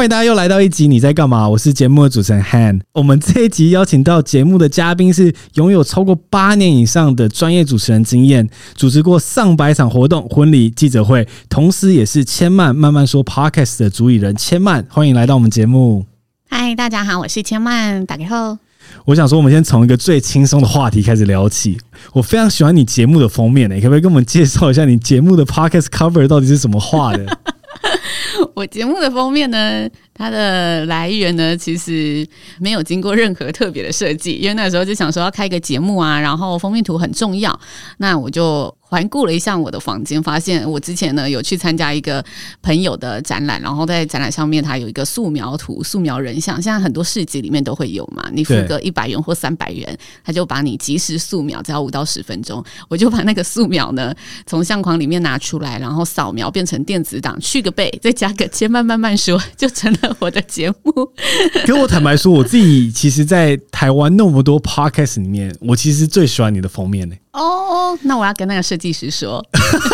[0.00, 1.46] 欢迎大家又来到一集你在干嘛？
[1.46, 2.80] 我是节目的主持人 Han。
[2.94, 14.34] 我们这一集邀请到节目的嘉宾是拥有超过八年以上的专业主持人经验，主持过上百场活动、婚礼、记者会，同时也是千嫚慢慢说 Podcast 的主理人。
[14.34, 16.06] 千嫚，欢迎来到我们节目。
[16.48, 18.56] 嗨，大家好，我是千嫚，大家好。
[19.04, 21.76] 我想说，我们先从一个最轻松的话题开始聊起。
[22.14, 27.38] 我非常喜欢你节目的封面，你可不可以跟我们介绍一下你节目的 Podcast cover 到底是怎么画的？
[28.54, 32.26] 我节目的封面呢，它的来源呢，其实
[32.58, 37.58] 没有经过任何特别的设计，因为那时候就想说要开一个节目啊，然后封面图很重要，
[37.98, 38.74] 那我就。
[38.90, 42.22] 环顾了一下我的房间，发现我之前呢有去参加一个
[42.60, 48.28] 朋友的展览，然后在展览上面他有一个素描图、素描人像，现在很多市集里面都会有嘛。
[48.32, 52.62] 你付个一百元或三百元，他就把你即时素描，只要五到十分钟。
[52.88, 54.12] 我就把那个素描呢
[54.44, 60.92] 从相框里面拿出来，然后扫描变成电子档，去个背，再加个千慢慢慢说，就成了我的节目。
[61.64, 67.14] 跟我坦白说，我自己其实，在台湾那么多 podcast 里面，我其实最喜欢你的封面呢。
[67.32, 69.44] 哦，那我要跟那个设计师说。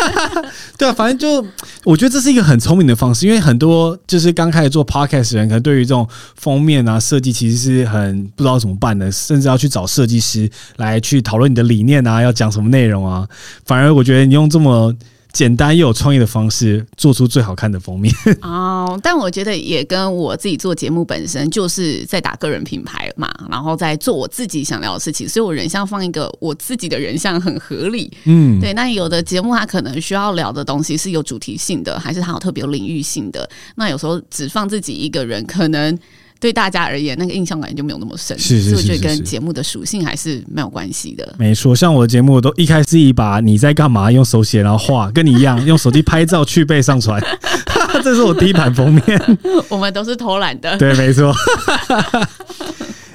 [0.77, 1.47] 对啊，反正就
[1.83, 13.27] 我觉得这是一个很聪明的方式，因为很多就是刚开始做 podcast 的人，可能对于这种封面啊设计，其实是很不知道怎么办的，甚至要去找设计师来去讨论你的理念啊，要讲什么内容啊。
[13.65, 14.93] 反而我觉得你用这么。
[15.37, 28.11] 简单又有创意的方式做出最好看的封面 哦，但我觉得也跟我自己做节目本身就是在打个人品牌嘛，然后在做我自己想聊的事情，所以我人像放一个我自己的人像很合理。
[28.23, 28.73] 嗯，对。
[28.73, 33.47] 那有的节目它可能需要聊的东西是有主题性的，还是它有特别有领域性的？
[33.75, 35.95] 那有时候只放自己一个人，可能。
[36.39, 41.35] 对大家而言，那个印象感就没有那么深，是是是是是，所以我觉得跟节目的属性还是没有关系的。
[41.37, 47.21] 没错，像我的节目，我都一开始一把你在干嘛，用手写然后画，跟你一样用手机拍照去背上传，
[48.03, 49.37] 这是我第一版封面。
[49.69, 51.33] 我们都是偷懒的，对，没错。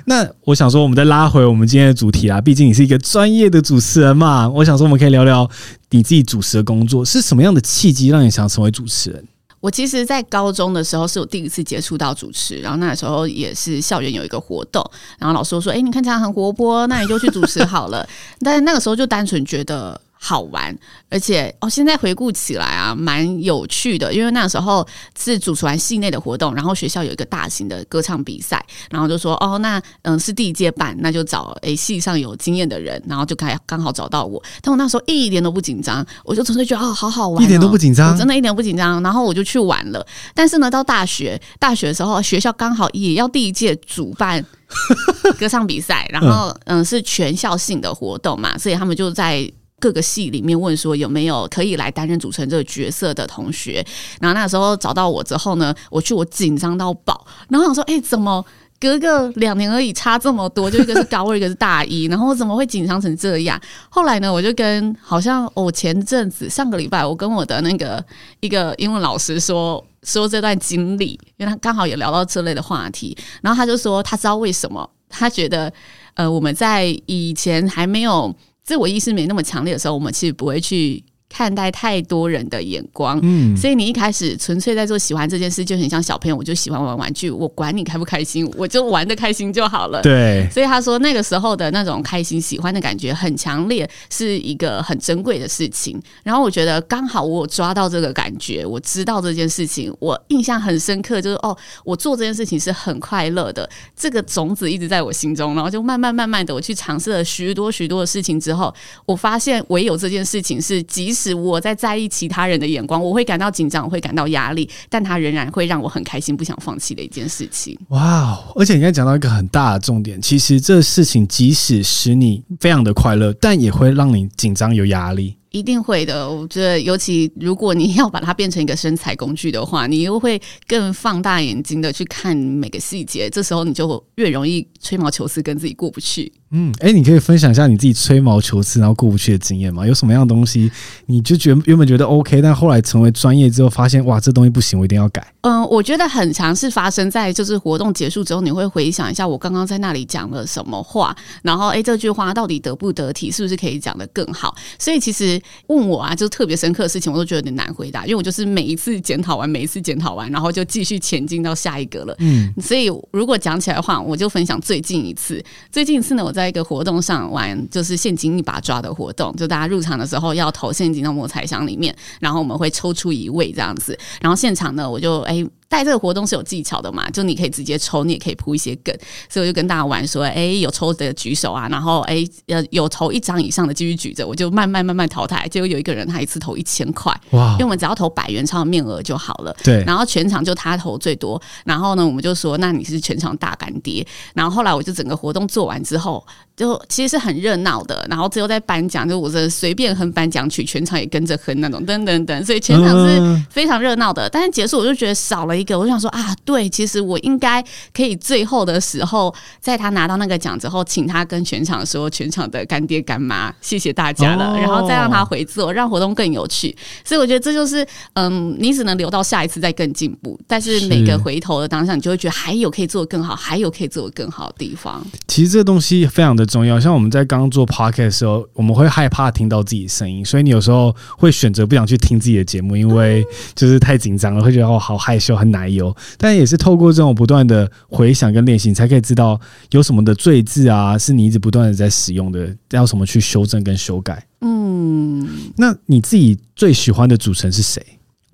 [0.04, 4.48] 那我想说，我们再拉回我们今天的主题啊，毕竟你是一个专业的主持人嘛。
[4.48, 5.48] 我想说，我们可以聊聊
[5.90, 9.24] 你自己主持的工作是什么样的契机，让你想成为主持人？
[9.62, 14.84] 我其实，在高中的时候是我第一次接触到主持，然后那时候也是校园有一个活动，
[15.20, 18.04] 然后老师说：“哎，你看起来很活泼，那你就去主持好了。”
[18.44, 19.98] 但是那个时候就单纯觉得。
[20.24, 20.72] 好玩，
[21.10, 24.14] 而且哦，现在回顾起来啊，蛮有趣的。
[24.14, 24.86] 因为那时候
[25.18, 34.40] 是主持完系内的活动，然后学校有一个大型的歌唱比赛，然后就说哦，那嗯是第一届办，那就找诶系上有经验的人，然后就开刚好找到我。
[34.62, 39.02] 但我那时候一点都不紧张，我就纯粹觉得哦，好好玩哦，一点都不紧张，真的一点都不紧张。
[39.02, 40.06] 然后我就去玩了。
[40.36, 44.44] 但是呢，到大学大学的时候，学校刚好也要第一届主办
[45.36, 49.52] 歌唱比赛，然后嗯是全校性的活动嘛，所以他们就在。
[49.82, 53.84] 各个系里面问说有没有可以来担任主持人这个角色的同学，
[54.20, 58.44] 然后那时候找到我之后呢，我去我紧张到爆，然后我说哎、怎么
[58.78, 60.70] 隔个两年而已差这么多？
[60.70, 63.60] 就一个是高二，一个是大一， 然后我怎么会紧张成这样？
[63.88, 68.04] 后来呢，我就跟好像我前阵子上个礼拜，我跟我的那个
[68.38, 75.72] 一个英文老师说说这段经历，因为他刚好也聊到这类的话题，然后他就说他知道为什么，他觉得
[76.14, 78.32] 呃我们在以前还没有。
[78.62, 81.04] 自我意识没那么强烈的时候，我们其实不会去。
[81.32, 90.02] 看待太多人的眼光，嗯，所以你一开始纯粹在做喜欢这件事，就很像小朋友，我就喜欢玩玩具，我管你开不开心，我就玩的开心就好了。
[90.02, 95.98] 对，所以他说那个时候的那种开心、喜欢的感觉很强烈，是一个很珍贵的事情。
[96.22, 103.66] 然后我觉得刚好我抓到这个感觉，我知道这件事情，我印象很深刻，就是哦，我做这件事情是很快乐的，
[103.96, 108.74] 这个种子一直在我心中，然后就慢慢慢慢的我去尝试了许多许多的事情之后，
[109.06, 111.21] 我发现唯有这件事情是即使。
[111.22, 117.78] 是我在在意其他人的眼光，我会感到紧张，我会感到压力，但它仍然会让我很开心，不想放弃的一件事情。
[117.88, 118.38] 哇！
[118.56, 125.36] 而且你刚才讲到一个很大的重点，其实这事情即使使你非常的快乐，但也会让你紧张有压力。
[125.52, 136.32] 一定会的，我觉得，尤其如果你要把它变成一个身材工具的话，你又会更放大眼睛的去看每个细节，这时候你就越容易吹毛求疵，跟自己过不去。
[136.54, 139.86] 嗯，哎、欸，你可以分享一下你自己吹毛求疵然后过不去的经验吗？
[139.86, 140.70] 有什么样的东西，
[141.06, 145.26] 你就觉原本觉得 OK，但后来成为专业之后，发现哇，这东西不行，我一定要改。
[145.42, 154.54] 嗯，我觉得很常是发生在就是活动结束之后，你会回想一下我刚刚在那里讲了什么话，然后哎、欸，这句话到底得不得体，是不是可以讲得更好？
[154.78, 162.14] 所以其实问我啊，就特别深刻的事情，我都觉得有点难回答，因为我就是每一次检讨完，每一次检讨完，然后就继续前进到下一个了。
[162.18, 167.22] 嗯，所以如果讲起来的话，我就分享最近一次，最近一次呢，我在一个活动上。
[167.32, 175.42] 玩就是现金一把抓的活动，就大家入场的时候要投现金到摸彩箱里面，然后我们会抽出一位这样子，然后现场呢，我就哎。
[175.72, 178.94] 带这个活动是有技巧的嘛，就你可以直接抽，你也可以铺一些梗，
[179.30, 185.48] 所以我就跟大家玩说，哎，有抽的举手啊，然后哎，呃，有投一张以上的继续举着，我就慢慢慢慢淘汰。
[185.48, 196.22] 结果有一个人他一次投一千块，哇，因为我们只要投百元钞的面额就好了，对，然后全场就他投最多，然后呢，我们就说，那你是全场大干爹，然后后来我就整个活动做完之后。
[196.62, 204.30] 就其实是很热闹的，然后最后在颁奖，就我这随便哼颁奖曲，全场也跟着哼那种，等等等，所以全场是非常热闹的。
[204.30, 207.60] 但是结束我就觉得少了一个，我就想说啊，对，其实我应该
[207.92, 216.72] 可以最后的时候，在他拿到那个奖之后，请他跟全场说，全场的干爹干妈，谢谢大家了，然后再让他回座，让活动更有趣。
[217.04, 225.04] 所以我觉得这就是，嗯，你只能留到下一次再更进步，但是每个回头的当下，你就会觉得还有可以做得更好，还有可以做得更好的地方。
[225.26, 226.46] 其实这个东西非常的。
[226.52, 235.96] 重要，像我们在刚做 podcast 的时候，我们会害怕听到自己的声音，所以你有时候会选择不想去听自己的节目，因为就是太紧张了，会觉得哦好害羞，很奶油。
[236.18, 239.40] 但也是透过这种不断的回想跟练习，你才可以知道
[239.70, 244.22] 有什么的罪字啊，是你一直不断的在使用的，要什么去修正跟修改。
[244.42, 245.26] 嗯，
[245.56, 247.82] 那你自己最喜欢的主持人是谁？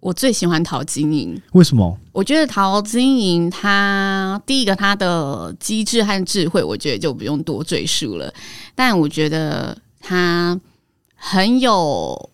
[0.00, 1.98] 我最喜欢陶晶莹，为什么？
[2.12, 8.32] 我觉得陶晶莹她第一个她的机智和智慧，我觉得就不用多赘述了。
[8.74, 10.58] 但我觉得她
[11.14, 12.30] 很有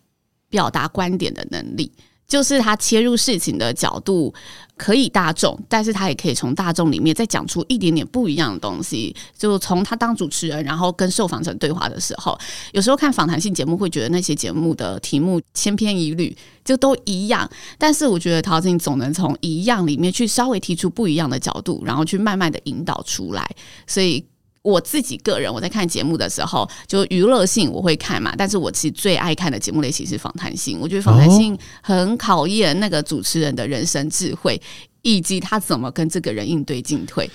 [0.51, 1.91] 表达观点的能力。
[2.26, 4.32] 就是他切入事情的角度
[4.76, 9.15] 可以大众，但是他也可以从大众里面再讲出一点点不一样的东西。
[9.37, 12.37] 就从他当主持人，然后跟受访者对话的时候，
[12.73, 17.49] 有时候看访谈性节目会觉得那些节目的题目千篇一律，就都一样。
[17.79, 23.49] 但是我觉得陶晶总能从一样里面去稍微提出不一样的角度，然后去慢慢的引导出来，
[23.87, 24.25] 所以。
[24.65, 30.79] 我自己个人，我在看节目的时候，就娱乐性我会看嘛，但是我其实最爱看的节目类型是访谈性。
[30.81, 34.59] 我觉得访谈性很考验那个主持人的人生智慧，
[35.03, 37.29] 以及他怎么跟这个人应对进退，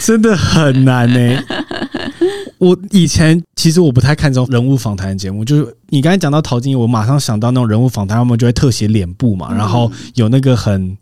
[0.00, 1.44] 真的很难呢、欸。
[2.58, 10.98] 我以前其实我不太看这种人物访谈节目，就是你刚才讲到陶晶莹，我马上想到那种人物访谈，他们就会特写脸部嘛，然后有那个很。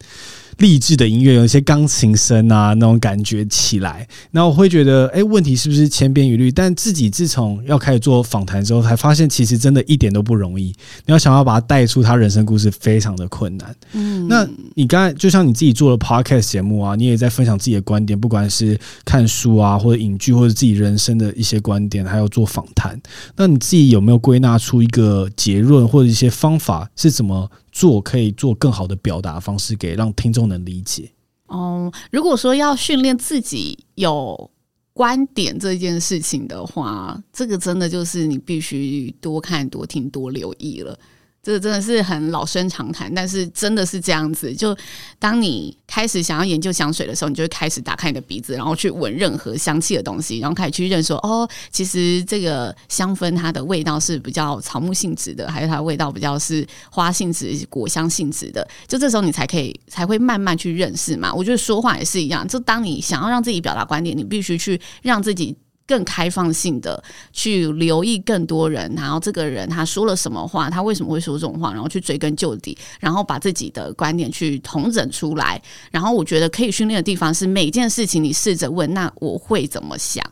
[0.58, 6.50] 励志的音乐，有一些钢琴声啊，那种感觉起来，那我会觉得，哎、欸，问题是不是千篇一律？
[6.50, 10.64] 但自己自从要开始做访谈之后，才发现其实真的一点都不容易。
[11.06, 13.74] 你要想要把他带出他人生故事，非常的困难。
[13.92, 23.00] 嗯，那你刚才就像你自己做的 podcast 节目啊，你也在分享自己的观点，不管是看书啊，或者影剧，或者自己人生的一些观点，还有做访谈。
[23.36, 27.48] 那你自己有没有归纳出一个结论，或者一些方法是怎么？
[27.78, 31.08] 做可以做更好的表达方式，给让听众能理解。
[31.46, 34.50] 哦，如果说要训练自己有
[34.92, 40.98] 观点这件事情的话，这个真的就是你必须多看、多听、多留意了。
[41.42, 44.54] 这真的是很老生常谈，但是真的是这样子。
[44.54, 44.76] 就
[45.18, 58.66] 当你开始想要研究香水的时候，你就会开始打开你的鼻子，然后去闻任何香气的东西，然后开始去认说：哦，其实这个香氛它的味道是比较草木性质的，还是它的味道比较是花性质、果香性质的？
[58.86, 61.32] 就这时候你才可以才会慢慢去认识嘛。
[61.32, 65.56] 我觉得说话也是一样，就当你想要让自己表达观点，你必须去让自己。
[65.88, 67.02] 更开放性的
[67.32, 75.60] 去留意更多人，然后这个人他说了什么话，他为什么会说这种话，然后去追根究底，然后把自己的观点去统整出来。
[75.90, 80.22] 然后我觉得可以训练的地方是每件事情你试着问，那我会怎么想？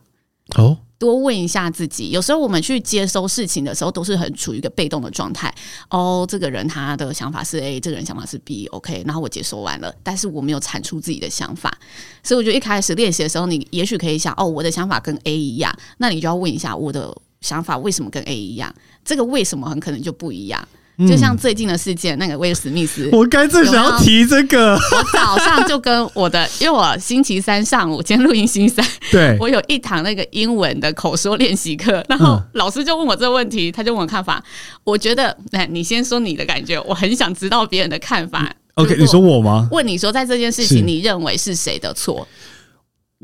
[0.56, 0.76] 哦。
[0.98, 5.54] 多问一下自己，有时候我们去接收事情的时候，都是很处于一个被动的状态。
[5.90, 11.76] 哦，这个人他的想法是 A，这个人想法是 B，OK，然后我接收完了，但是我没有产出自己的想法，
[12.22, 18.74] 所以我觉得一开始练习的时候，你也许可以想，哦，我的想法跟 A 一样，那你就要问一下，我的想法为什么跟 A 一样？
[19.04, 20.66] 这个为什么很可能就不一样。
[21.06, 24.74] 就像最近的事件，那个威尔史密斯， 我刚正想要提这个。
[24.74, 34.42] 我早上就跟我的，因为我星期三上午，今天录音星期三， 对，我有一堂那个英文的口说练习课，然后老师就问我这个问题，他就问我看法。
[34.84, 38.50] 我觉得，来，你先说你的感觉，我很想知道别人的看法。
[38.74, 39.66] OK，你说我吗？
[39.72, 42.28] 问你说，在这件事情，你认为是谁的错？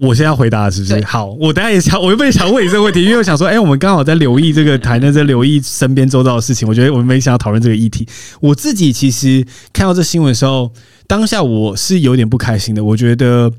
[0.01, 1.05] 我现在要回答是不是？
[1.05, 6.67] 好，我等下也想，我原本想问你这个问题，因为我想说，哎、欸，我们刚好在留意这个台呢，在留意身边周遭的事情。
[6.67, 8.09] 我觉得我们没想要讨论这个议题。
[8.41, 10.73] 我自己其实看到这新闻的时候，
[11.07, 12.83] 当下我是有点不开心的。
[12.83, 13.53] 我觉得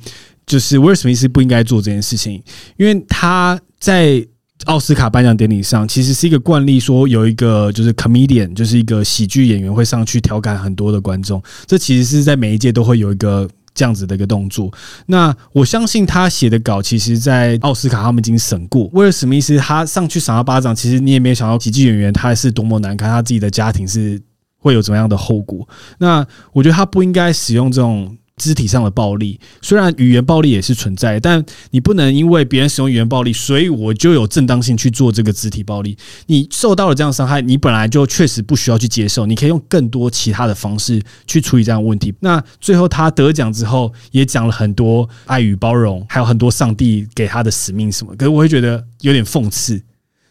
[0.47, 2.41] 就是威尔史密斯不应该做这件事情，
[2.77, 4.25] 因为他在
[4.65, 11.39] 奥斯卡颁奖典礼上，其实是一个惯例，说有一个就是 comedian，就是一个喜剧演员会上去调侃很多的观众。
[11.67, 13.47] 这其实是在每一届都会有一个。
[13.75, 14.71] 这样子的一个动作，
[15.07, 18.87] 那我相信他写的稿，其实，在奥斯卡他们已经审过。
[18.93, 24.21] 威尔史密斯他上去赏他巴掌，其实你也没有想到喜剧演员他是多么难堪，他自己的家庭是
[24.59, 25.67] 会有怎么样的后果。
[25.97, 35.95] 那我觉得他不应该使用这种肢体上的暴力，虽然语言暴力也是存在，但你不能因为别人使用语言暴力，所以我就有正当性去做这个肢体暴力。
[36.25, 42.11] 你受到了这样伤害，你本来就确实不需要去接受，你可以用更多其他的方式去处理这样的问题。
[42.21, 48.15] 那最后他得奖之后，也讲了很多爱与包容，还有很多上帝给他的使命什么。
[48.15, 49.79] 可是我会觉得有点讽刺。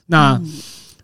[0.07, 0.37] 那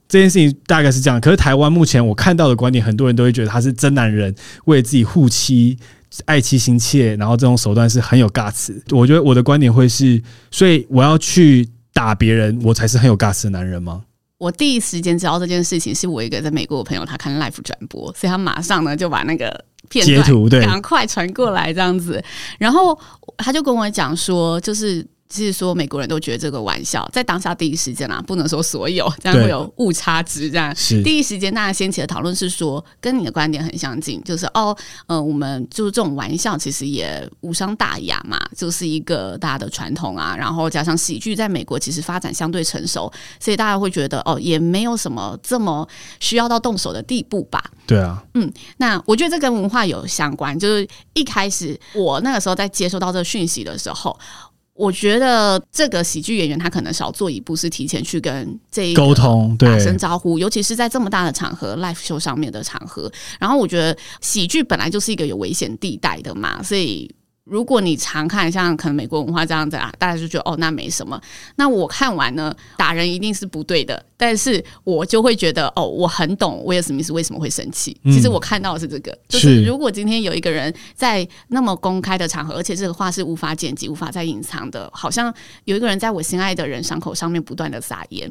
[0.09, 1.21] 这件事情大概是这样。
[1.21, 5.79] 可是台湾目前我看到的观点，很多人都会觉得他是真男人，为自己护妻。
[6.25, 8.75] 爱妻心切，然后这种手段是很有 guts。
[8.91, 14.03] 我觉得我的观点会是，所以我要去打别人，我才是很有 guts 的男人吗？
[14.39, 22.23] 我第一时间知道这件事情，是我一个在美国的朋友，他看 live 转播，所以他马上呢就把那个片段截图对，赶快传过来这样子，
[22.59, 22.99] 然后
[23.37, 25.07] 他就跟我讲说，就是。
[25.29, 30.51] 其实说美国人都觉得这个玩笑，在当下第一时间啊，不能说所有，这样会有误差值。
[30.51, 40.35] 这样是第一时间大家掀起的讨论是说，跟你的观点很相近，就是哦，呃，我们就是这种玩笑其实也无伤大雅嘛，就是一个大家的传统啊。
[40.37, 45.87] 然后加上喜剧在美国其实发展相对成熟，所以大家会觉得哦，也没有什么这么
[46.21, 47.63] 需要到动手的地步吧？
[47.87, 50.59] 对啊，嗯，那我觉得这跟文化有相关。
[50.59, 54.19] 就是一开始我那个时候在接收到这个讯息的时候。
[54.79, 63.11] 我觉得这个喜剧演员他可能少做一步，是提前去跟这一沟通，打声招呼，尤其是在这么大的场合，live show 上面的场合。
[63.41, 67.13] 然后我觉得喜剧本来就是一个有危险地带的嘛，所以。
[67.49, 71.21] 如果你常看像可能美国文化这样子啊，大家就觉得哦，那没什么。
[71.57, 77.99] 那我看完呢，打人一定是不对的，但是我就会觉得哦，我很懂威尔史密斯为什么会生气。
[78.05, 85.33] 其实我看到的是这个，就是如果今天有一个人在那么公开的场合，而且这个话是无法剪辑、无法再隐藏的，好像
[85.65, 88.31] 有一个人在我心爱的人伤口上面不断的撒盐，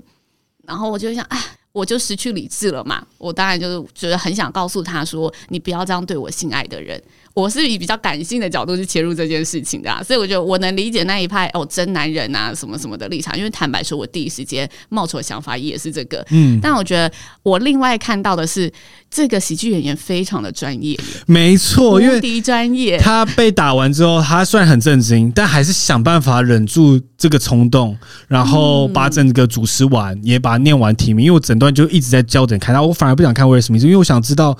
[0.65, 3.03] 然后我就想，啊，我就失去理智了嘛。
[3.17, 7.01] 我当然就是觉得很想告诉他说，你不要这样对我心爱的人。
[7.37, 13.37] 我是以比较感性的角度去切入这件事情的啊，所以我觉得我能理解那一派哦，真男人啊什么什么的立场。
[13.37, 16.25] 因为坦白说，我第一时间冒出的想法也是这个。
[16.31, 17.11] 嗯，但我觉得
[17.43, 18.73] 我另外看到的是，
[19.11, 22.97] 这个喜剧演员非常的专业，没错，因为无敌专业。
[22.97, 27.95] 他被打完之后，他虽然很震惊，但还是想办法忍住这个冲动，
[28.27, 31.25] 然后把整个主持完，也把念完提名。
[31.25, 34.57] 因为我整段就一直在焦点看他，我反而不想看威尔史密斯，因为我想知道。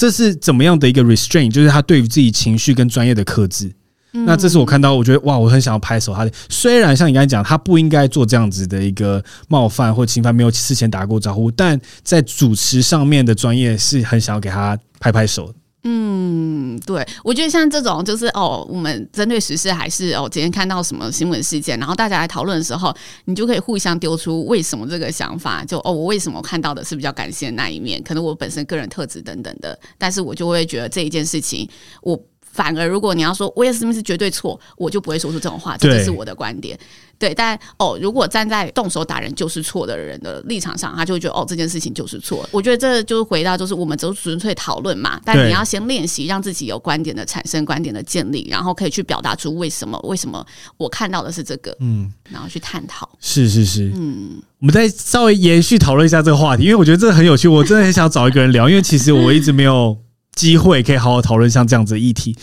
[0.00, 1.52] 这是怎么样的一个 restraint？
[1.52, 3.70] 就是他对于自己情绪跟专业的克制。
[4.14, 6.14] 嗯、那这是我看到，我觉得哇，我很想要拍手。
[6.14, 15.52] 他的虽然像你刚才讲，他不应该做这样子的一个冒犯或侵犯，没有事前打过招呼，但在主持上面的专业是很想要给他拍拍手。
[15.84, 22.94] 嗯，对，我觉得像这种就是哦，我们针对时事还是哦，今天看到什么新闻事件，然后大家来讨论的时候，
[23.24, 31.68] 你就可以互相丢出为什么这个想法，就哦，我为什么看到的是比较感性的那一面，可能我本身个人特质等等的，但是我就会觉得这一件事情
[32.02, 32.20] 我。
[32.52, 35.76] 反而，如果你要说威尔史密斯绝对错，我就不会说出这种话。
[35.76, 36.78] 这就是我的观点。
[37.16, 42.48] 对，但哦，如果站在动手打人就是错的人的立场上，他就会觉得哦，这件事情就是错。
[42.50, 45.20] 我觉得这就是回到就是我们只纯粹讨论嘛。
[45.22, 50.44] 但你要先练习，让自己有观点的产生、观点的建立，然后可以去表达出为什么为什么
[50.78, 53.06] 我看到的是这个，嗯，然后去探讨。
[53.20, 57.46] 是是是，嗯，我们再稍微延续讨论一下这个话题，因为我觉得这个很有趣。
[57.46, 59.96] 我真的很想找一个人聊，因为其实我一直没有。
[60.40, 62.34] 机会可以好好讨论像这样子的议题，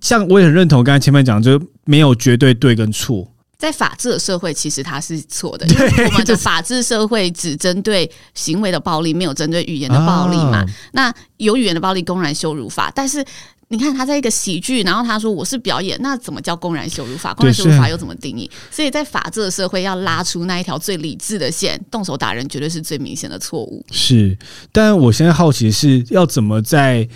[0.00, 3.26] 像我也很认同刚才前面讲，就是没有绝对对跟错。
[3.58, 10.64] 在法治的社会，其实它是错的，因为我们的法治社会只针对行为的暴力，没有针对语言的暴力嘛。
[10.92, 13.24] 那有语言的暴力，公然羞辱法，但是。
[13.70, 17.34] 你看他在一个喜剧，然后他说我是表演，那怎么叫公然羞辱法？
[17.34, 18.50] 公然羞辱法又怎么定义？
[18.70, 23.84] 所以在法治的社会，要拉出那一条最理智的线，动手打人绝对是最明显的错误。
[23.90, 24.36] 是，
[24.72, 27.06] 但我现在好奇的是要怎么在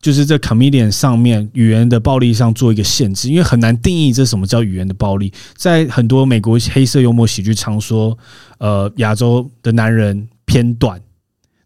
[0.00, 5.30] 就是在 comedian 上面语言的暴力上做一个限制，因为很难定义这什么叫语言的暴力。
[5.54, 8.16] 在很多美国黑色幽默喜剧常说，
[8.56, 10.98] 呃，亚洲的男人偏短。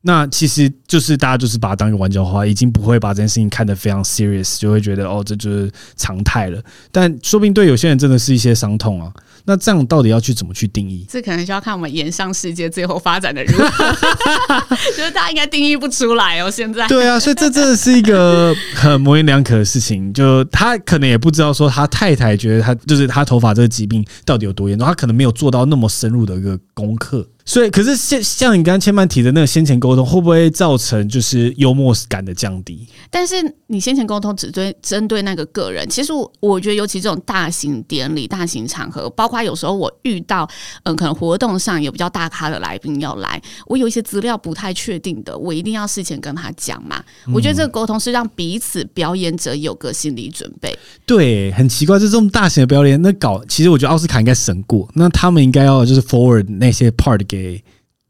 [0.06, 6.62] 那其实就是大家就是把它当一个玩笑话，已经不会把这件事情看得非常 serious，就会觉得哦，这就是常态了。
[6.92, 9.10] 但说不定对有些人真的是一些伤痛啊。
[9.46, 11.06] 那这样到底要去怎么去定义？
[11.08, 13.90] 这可能就要看我们炎上世界最后发展的如何，
[14.96, 16.50] 就是大家应该定义不出来哦。
[16.50, 20.12] 现在对啊，所以这真的是一个很模棱两可的事情。
[20.12, 27.26] 就他可能也不知道说他太太觉得他就是他头发这个疾病到底有多严重，他可能没有做到那么深入的一个功课。
[27.46, 32.86] 所以，可是像像你刚刚千曼提的那个先前沟通，会不会造成就是幽默感的降低？
[33.10, 33.34] 但是
[33.66, 40.48] 你先前沟通只对针对那个个人，其实我我觉得，尤其这种大型典礼、大型场合，包括有时候我遇到
[40.84, 47.02] 嗯，可能活动上有比较大咖的来宾要来，我有一些资料不太确定的，我一定要事前跟他讲嘛。
[47.32, 50.76] 我觉得这个沟通是让彼此表演者有个心理准备。
[51.04, 57.64] 对，很奇怪，就这种大型的表演，那搞其实我觉得奥斯卡应该审过，那他们应该要就是 forward 那些 part 给。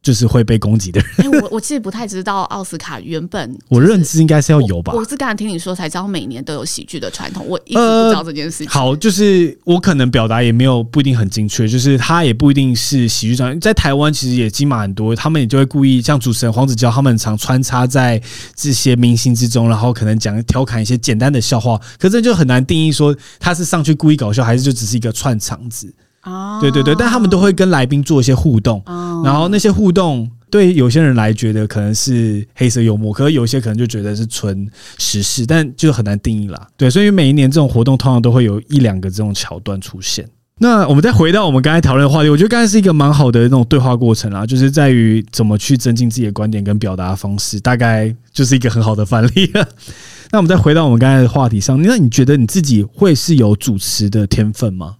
[0.04, 1.40] 就是会被攻击的人、欸。
[1.40, 4.92] 我我其实不太知道奥斯卡原本、 就是，我认知应该是要有吧。
[4.92, 8.66] 我，我是刚才听你说才知道，每年都有喜剧的传统，我一直不知道这件事情。
[8.66, 18.20] 呃、好，就是我可能表达也没有不一定很精确，就是他也不一定是喜剧上，在台湾其实也金马很多，他们也就会故意像主持人黄子佼，他们常穿插在
[18.54, 25.94] 这些明星之中，然后可能讲调侃一些简单的笑话，可是就很难定义说他是上去故意搞笑，还是就只是一个串场子。
[26.24, 36.68] 哦，对对对，但他们都会跟来宾做一些互动，哦、然后那些互动对有些人来觉得可能是黑色幽默，可是有些可能就觉得是纯时事，但就很难定义啦。
[36.76, 40.28] 对，所以每一年这种活动通常都会有一两个这种桥段出现。
[40.56, 49.68] 那我们再回到我们刚才讨论的话题，我觉得刚才是一个蛮好的那种对话过程啦，就是在于怎么去增进自己的观点跟表达方式，大概就是一个很好的范例了。
[50.30, 54.94] 那我们再回到我们刚才的话题上，那你觉得你自己会是有主持的天分吗？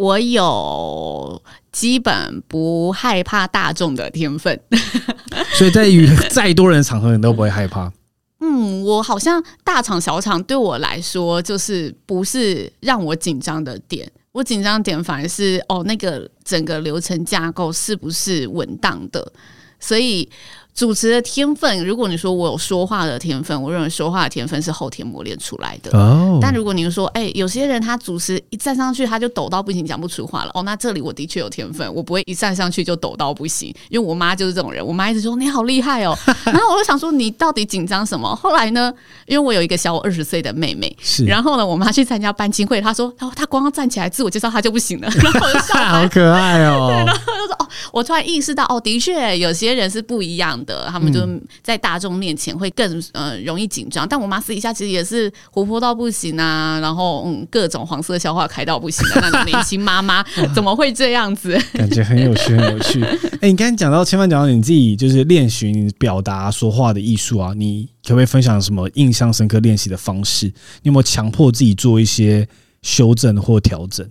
[0.00, 4.58] 我有基本不害怕大众的天分，
[5.58, 7.92] 所以在于再多人场合你都不会害怕。
[8.40, 19.30] 嗯，我好像大场小场对我来说就是不是让我紧张的点，我紧张点反而是哦，那个整个流程架构是不是稳当的，
[19.78, 20.26] 所以。
[20.74, 25.90] 主持的天分，如果你说我有说话的天分，我认为说话的天分是后天磨练出来的。
[25.98, 30.50] 哦，但如果你说，哎、欸，有些人他主持一站上去他就抖到不行，讲不出话了。
[30.54, 34.84] 哦，那这里我的确有天分，我不会一站上去就抖到不行，因为我妈就是这种人。
[34.86, 38.34] 我妈一直说你好厉害哦， 然后我就想说你到底紧张什么？
[38.36, 38.92] 后来呢，
[39.26, 46.88] 因为我有一个小我二十岁的妹妹，是，然后呢，我妈去参加班亲会，她说，她她光要站起来自我介绍她就不行了，然后我就笑 好可爱哦。
[46.88, 50.86] 对，然后就说哦，我突然意识到，哦，的确有些人是不一样的。
[50.90, 51.20] 他们就
[51.62, 61.58] 在大众面前会更呃容易紧张，但我妈私底下其实也是活泼到不行啊，然后嗯各种黄色笑话开到不行的 那种年轻妈妈，怎么会这样子？
[61.74, 63.02] 感觉很有趣，很有趣。
[63.40, 70.46] 哎、欸，你刚才讲到千万讲到你自己就是练习你表达说话的艺术啊，你可不可以分享什么印象深刻练习的方式？
[70.46, 70.52] 你
[70.84, 72.46] 有没有强迫自己做一些
[72.82, 74.08] 修正或调整？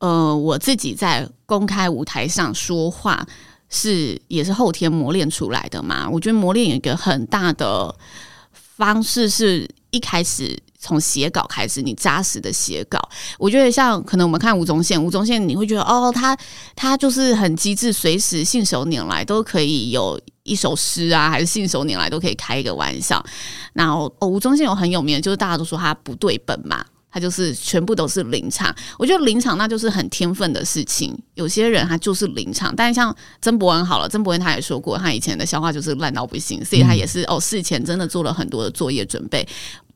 [0.00, 3.26] 呃，我自己在公开舞台上说话。
[3.72, 6.10] 是，也是后天磨练出来的嘛？
[6.10, 7.94] 我觉得磨练有一个很大的
[8.52, 12.98] 方式，是一开始从写稿开始，你扎实的写稿。
[13.38, 16.36] 我觉得像可能我们看吴宗宪，吴宗宪你会觉得哦，他
[16.74, 23.24] 他就是很机智，随时信手拈来都可以有一首诗啊，还是信手拈来都可以开一个玩笑。
[23.72, 26.84] 然后哦，吴宗宪有很有名，就是大家都说他不对本嘛。
[27.10, 31.16] 他就是全部都是临场，我觉得临场那就是很天分的事情。
[31.34, 39.46] 有些人他就是临场，但像曾博恩好了，曾博恩他也说过，他以前的消化就是烂到不行，所以他也是哦，事前真的做了很多的作业准备。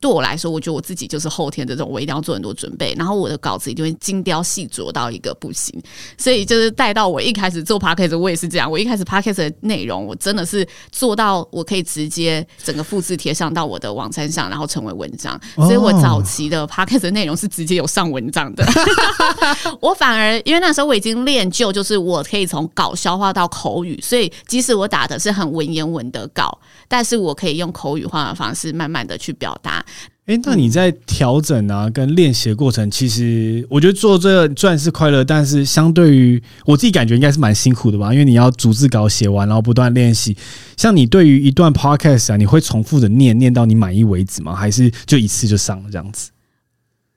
[0.05, 5.75] 对我来说，我觉得我自己就是后天的这种，我一定要做很多准备，然后我的稿子一定会精雕细琢到一个不行，
[6.19, 8.71] 所以就是带到我一开始做 podcast，我也是这样。
[8.71, 15.41] 我一开始 podcast 的内容，我真的是做到我可以直接整个复制贴上到我的网站上，然后成为文章。
[15.57, 18.63] 所以我早期的 podcast 的内容是直接有上文章的。
[19.81, 29.83] 我反而因为那时候我已经练就，就是我可以从稿消化到口语，所以即使我打的是很文言文的稿，但是我可以用口语化的方式，慢慢的去表达。
[30.27, 40.35] 哎，那你在调整啊，跟练习的过程，其实我觉得做这个虽然是快乐，但是相对于我自己感觉应该是蛮辛苦的吧，因为你要逐字稿写完，然后不断练习。
[40.79, 44.55] 像你对于一段 podcast 啊，你会重复的念念到你满意为止吗？
[44.55, 46.31] 还是就一次就上了这样子？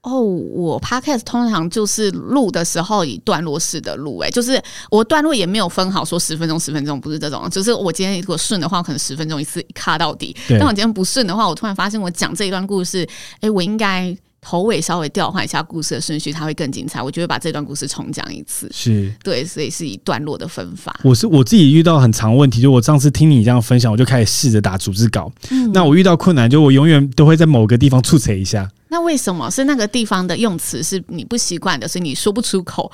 [0.08, 10.34] 哦，我 podcast 通常就是录的时候以段落式的录，哎，就是我段落也没有分好，说十分钟十分钟不是这种，就是我今天如果顺的话，可能十分钟一次一卡到底。
[10.48, 13.04] 但我今天不顺的话，我突然发现我讲这一段故事，
[13.36, 17.02] 哎、欸，我应该头尾稍微调换一下故事的顺序，它会更精彩。
[17.02, 18.70] 我就会把这段故事重讲一次。
[18.74, 20.98] 是对，所以是以段落的分法。
[21.04, 25.32] 我是我自己遇到很长问题，就我上次听你这样分享，我就开始试着打逐字稿。
[25.50, 28.70] 嗯，那我遇到困难，就我永远都会在某个地方出彩一下。
[28.90, 32.90] 那为什么是那个地方的用词是你不习惯的，所以你说不出口？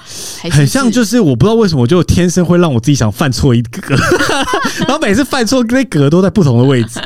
[0.50, 3.96] 很像就是我不知道为什么，我就天生会让我自己想犯错一个，
[4.88, 7.00] 然后每次犯错那格都在不同的位置，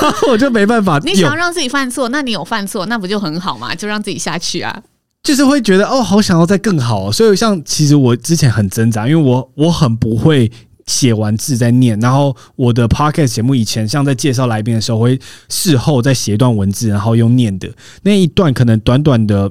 [0.30, 0.98] 我就没办法。
[1.04, 3.74] 你想要让自己犯错，那你有犯错，那不就很好吗？
[3.74, 4.82] 就让自己下去啊。
[5.22, 7.10] 就是会觉得哦，好想要再更好。
[7.12, 10.50] 所以像其实我之前很挣扎，因为我我很不会
[10.86, 11.98] 写完字再念。
[12.00, 17.68] 然后我的 podcast 节目以前像在介绍来宾的时候，会事后再写一段文字，然后用念的
[18.02, 19.50] 那一段，可能短短的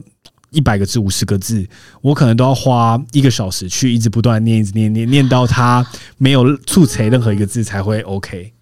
[0.51, 1.67] 一百个字、五十个字，
[2.01, 5.85] 我可能都要花一个小时去一直不断念、一直念、念念到它
[6.17, 8.53] 没有错裁任何一个字才会 OK。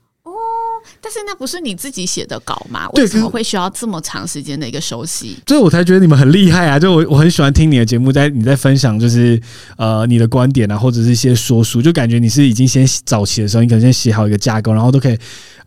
[1.05, 2.89] 但是那不是你自己写的稿吗？
[2.93, 5.37] 为什么会需要这么长时间的一个熟悉？
[5.45, 6.79] 所以我才觉得你们很厉害啊！
[6.79, 9.39] 就我我很喜欢听你的节目，在你在分享就是
[9.77, 15.15] 呃你的观点啊，或者是一些说书，就感觉你是已经先早期的时候，你可能先写好一个架构，然后都可以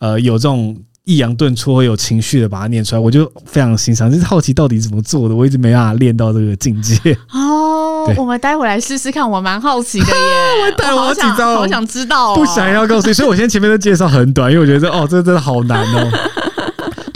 [0.00, 0.76] 呃有这种
[1.08, 3.00] 抑扬顿挫、有情绪的把它念出来。
[3.00, 6.94] 我就非常欣赏，就是好奇到底怎么做的，我一直没办法练到这个境界。
[7.32, 10.66] 哦，我们待会来试试看，我蛮好奇的耶。
[10.66, 16.10] 我 待我好紧张，好想知道，不想要告诉你，所以我现在前面的介绍很短，因为我觉得哦，这真的好难哦。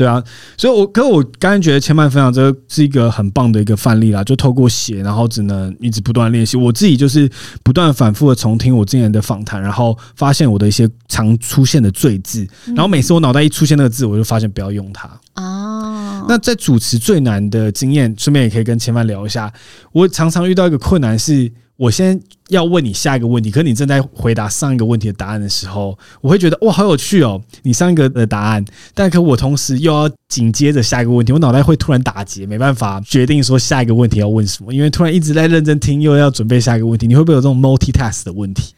[0.02, 0.20] 对啊，
[0.56, 6.56] 所以我，我可是我刚才觉得前半分享这个是一个很棒的一个范例啦，就透过写，然后只能一直不断练习。
[6.56, 7.30] 我自己就是
[7.62, 16.26] 不断反复的重听我之前的访谈，然后发现我的一些常出现的赘字，然后每次我脑袋一出现那个字，我就发现不要用它啊。
[16.28, 19.52] 那在主持最难的经验，顺便也可以跟前半聊一下。
[19.92, 21.52] 我常常遇到一个困难是。
[21.76, 38.74] 我先要问你下一个问题，可是你正在回答上一个问题的答案的时候，我会觉得哇，好有趣哦，你上一个的答案，但可我同时又要紧接着下一个问题，我脑袋会突然打结，没办法决定说下一个问题要问什么，因为突然一直在认真听，又要准备下一个问题，你会不会有这种 multitask 的问题？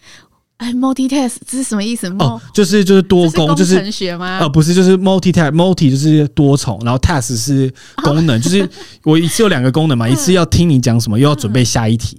[0.58, 2.06] 哎，multitask 这是什么意思？
[2.20, 4.38] 哦，就是就是多工，就是工程学吗？
[4.38, 7.70] 呃，不是，就是 multitask，multi 就是多重，然后 task 是
[8.04, 8.66] 功能，就是
[9.02, 12.18] 我一次有两个功能嘛，一次要听你讲什么，又要准备下一题。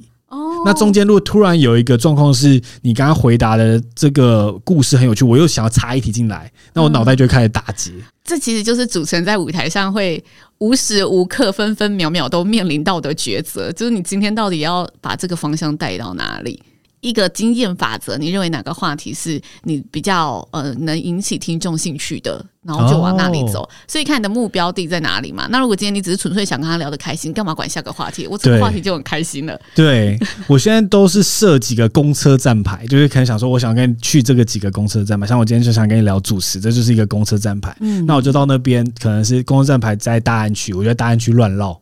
[0.66, 7.92] 那中间如果突然有一个状况是你刚刚回答的这个故事很有趣，我又想要插一题进来，那我脑袋就会开始打结。
[7.92, 10.22] 嗯，这其实就是主持人在舞台上会
[10.58, 16.62] 无时无刻、分分秒秒都面临到的抉择，就是你今天到底要把这个方向带到哪里？
[17.06, 23.60] 一个经验法则，你认为哪个话题是你比较呃能引起听众兴趣的，然后就往那里走。
[23.60, 23.70] Oh.
[23.88, 25.48] 所以看你的目标地在哪里嘛。
[25.52, 28.26] 那如果今天你只是纯粹想跟他聊得开心，干嘛管下个话题？
[28.26, 29.60] 我这个话题就很开心了。
[29.76, 30.18] 对，
[30.50, 35.28] 我现在都是设几个公车站牌，就是可能想说，我想跟你去这个几个公车站牌。
[35.28, 37.76] 像我今天就想跟你聊主持，这就是一个公车站牌。
[37.82, 41.80] 嗯，那我就到那边，可能是公车站牌在大安区，我觉得大安区乱绕。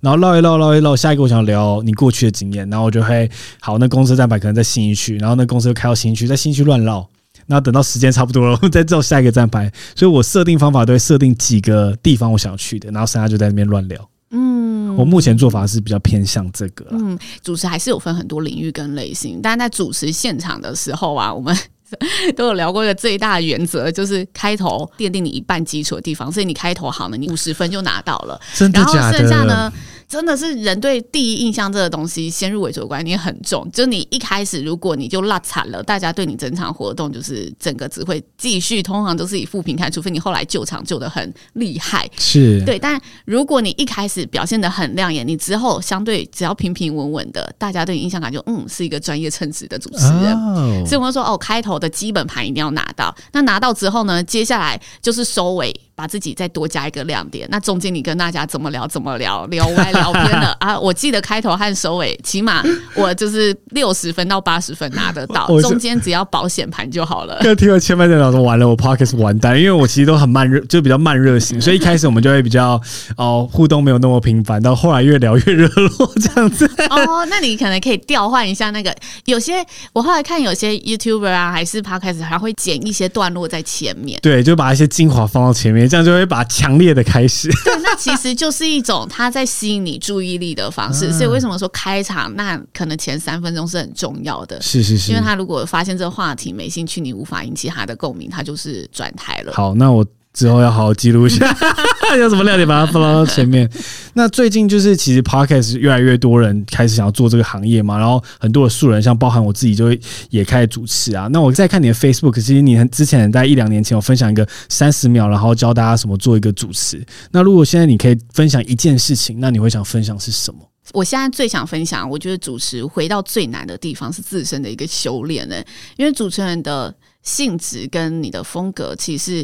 [0.00, 3.30] 然后绕一绕，绕一绕，下一个我想聊你过去的经验，然后我就会
[3.60, 7.08] 好，那公车站牌可能在新一区，然后那公司又开到新一区，在新一区乱绕，
[7.46, 9.72] 那等到时间差不多了，我 再找下一个站牌。
[9.94, 14.08] 所以我设定方法都会设定几个地方我想去的，然后剩下就在那边乱聊。
[14.30, 16.86] 嗯，我目前做法是比较偏向这个。
[16.90, 21.56] 嗯，主持还是有分很多领域跟类型，但在主持现场的时候啊，我们。
[22.36, 28.40] 都有聊过一个最大的原则，就是开头奠定你一半基础的地方，所以你开头好了，你五十分就拿到了。
[28.54, 28.94] 真的假的？
[28.94, 29.72] 然后剩下呢，
[30.08, 33.70] 真的是人对第一印象这个东西先入为主的观念很重。
[33.72, 42.10] 就你一开始如果你就落惨了，大家对你整场活动就是整个只会继续，通常都是以负评看，除非你后来救场救的很厉害。
[42.18, 50.34] 是对，但如果你一开始表现的很亮眼，你之后相对只要平平稳稳的，大家对你印象感就嗯是一个专业称职的主持人。
[50.34, 51.76] 哦、所以我们说哦，开头。
[51.78, 55.78] 的基本盘一定要拿到，那拿到之后呢，接下来就是收尾。
[55.96, 60.78] 把自己再多加一个亮点，那中间你跟大家怎么聊怎么聊，聊歪聊偏了 啊！
[60.78, 62.62] 我记得开头和收尾，起码
[62.94, 67.40] 我就是六十分到八十分拿得到， 中间只要保险盘就好了。
[67.56, 72.78] 听了千万电脑说完了，我 Podcast 完蛋，因为我其实都很慢热，就比较慢热型， 所以一开始我们就会比较
[73.16, 76.70] 哦互动没有那么频繁，到后来越聊越热络这样子。
[76.90, 85.85] 哦，那你可能可以调换一下那个，有些我后来看有些 YouTuber 啊，还是 Podcast 还会剪一些段落在前面，对，就把一些精华放到前面。
[85.88, 87.48] 这样就会把强烈的开始。
[87.64, 91.12] 对，那其实就是一种他在吸引你注意力的方式。
[91.12, 94.60] 所以为什么说开场那可能前三分钟是很重要的？
[94.62, 99.52] 是是是，因为他如果发现这个话题没兴趣，你无法引起他的共鸣，他就是转台了。
[99.52, 100.06] 好，那我。
[100.36, 101.46] 之后要好好记录一下，
[102.18, 103.68] 有什么亮点把它放到前面。
[104.12, 111.26] 那最近就是其实 Podcast 越来越多人开始想要做这个行业嘛，然后很多的素人，像包含我自己，就会也开始主持啊。
[111.32, 117.02] 那我在看你的 Facebook，其实你之前在一两年前有分享一个三十秒，然后教大家什么做一个主持。
[117.30, 120.60] 那如果现在你可以分享一件事情，那你会想分享是什么？
[120.92, 125.56] 我现在最想分享，我觉得主持回到最难的地方是自身的一个修炼呢，
[125.96, 129.42] 因为主持人的性质跟你的风格其实。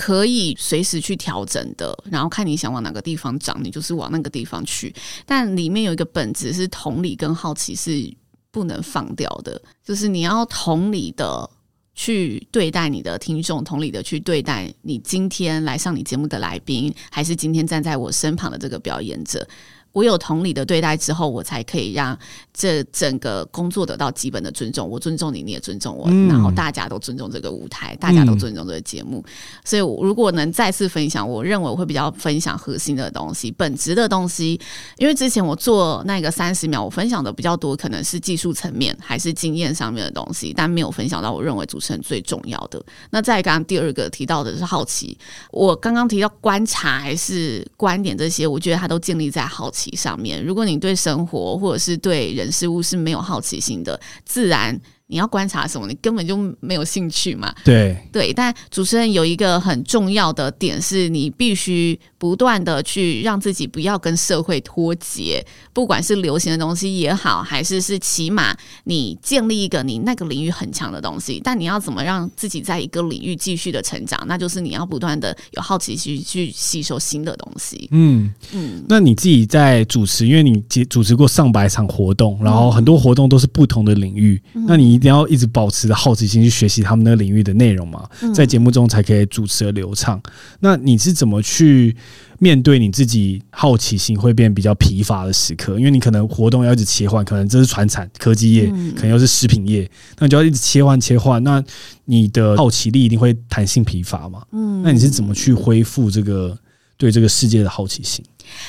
[0.00, 4.94] 可以随时去调整的，然后看你想往哪个地方长，你就是往那个地方去。
[5.26, 8.10] 但里面有一个本质是同理跟好奇是
[8.50, 11.50] 不能放掉的，就是你要同理的
[11.94, 19.46] 去对待你的听众，同理的去对待你今天来上你节目的来宾，还是今天站在我身旁的这个表演者。
[19.92, 22.16] 我有同理的对待之后，我才可以让
[22.52, 24.88] 这整个工作得到基本的尊重。
[24.88, 29.18] 我尊重你，你也尊重我，嗯、然后大家都尊重这个舞台，大家都尊重这个节目。
[29.26, 29.30] 嗯、
[29.64, 34.60] 所以，如果能再次分享，我认为我会比较分享核心的东西、本质的东西。
[34.96, 42.80] 因为之前我做那个三十秒，我分享的比较多，可能是技术层面还是经验上面的东西，但没有分享到我认为主持人最重要的。
[43.10, 45.18] 那再刚刚第二个提到的是好奇，
[45.50, 49.79] 我刚刚提到观察还是观点这些，我觉得它都建立在好奇。
[49.96, 54.80] 上面，如果你对生活或者是对人事物是没有好奇心的，自然。
[55.10, 55.88] 你要观察什么？
[55.88, 57.52] 你根本就没有兴趣嘛。
[57.64, 71.40] 对对，但主持人有一个很重要的点，是你必须不断的去让自己不要跟社会脱节，不管是流行的东西也好，还是是起码你建立一个你那个领域很强的东西。
[71.42, 74.22] 但你要怎么让自己在一个领域继续的成长？
[74.28, 77.88] 那就是你要不断的有好奇心去吸收新的东西。
[77.90, 84.99] 嗯嗯，那你自己在主持，因为你主持过上百场活动，然后很多活动都是不同的领域，嗯、那你。
[85.00, 90.20] 一定要一直保持着好奇心去学习他们那个领域的内容嘛，在节目中才可以主持的流畅。
[90.58, 91.96] 那你是怎么去
[92.38, 95.78] 面对你自己好奇心会变比较疲乏的时刻？
[95.78, 101.42] 因为你可能活动要一直切换，可能这是传产科技业，可能又是食品业，那你就要一直切换切换。
[101.42, 101.64] 那
[102.04, 104.42] 你的好奇力一定会弹性疲乏嘛？
[104.52, 106.54] 嗯，那你是怎么去恢复这个
[107.00, 108.22] 对这个世界的好奇心？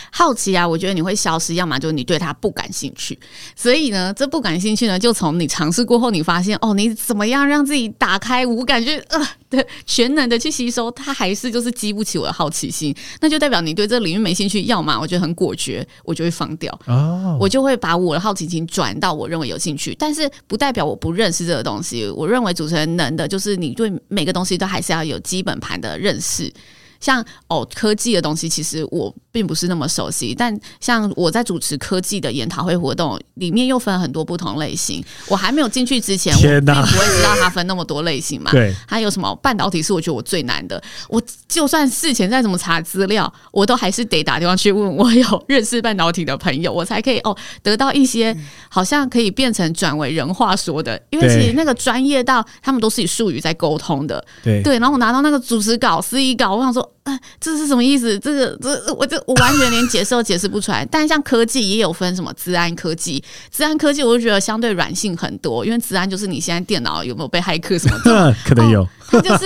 [0.10, 3.18] 好奇啊，我觉得你会消失，要么就是你对他不感兴趣。
[3.56, 14.64] 所以呢，这不感兴趣呢，就从你尝试过后，你发现哦，你怎么样让自己打开无感觉呃的全能的去吸收，它还是就是激不起我的好奇心，那就代表你对这个领域没兴趣。
[14.66, 22.08] 要么我觉得很果决，我就会放掉，哦，我就会把我的好奇心转到我认为有兴趣，但是不代表我不认识这个东西。
[22.16, 26.54] 我认为主持人能的就是你对每个东西都还是要有基本盘的认识。
[27.02, 35.04] 像哦，科技的东西其实我并不是那么熟悉，但像我在主持科技的研讨会活动，里面又分很多不同类型。
[35.28, 38.52] 我还没有进去之前，我并不会知道它分那么多类型嘛。
[38.54, 40.82] 对，还有什么半导体是我觉得我最难的。
[41.10, 48.36] 我就算事前再怎么查资料，我都还是得打电话去问我有认识半导体的朋友，我才可以哦得到一些
[48.70, 51.02] 好像可以变成转为人话说的。
[51.10, 54.24] 因为其实那个专业到他们都是以术语在沟通的。
[54.44, 56.91] 对对，然后我拿到那个主持稿、司仪稿，我想说。
[57.04, 58.18] 啊，这是什么意思？
[58.20, 60.86] 这个这我这我完全连解释都解释不出来。
[60.92, 68.84] 但像科技也有分什么资安科技，资安科技我就觉得相对软性很多，因为资安就是你现在电脑有没有被骇客什么的， 可能有。
[68.84, 69.46] 哦它就是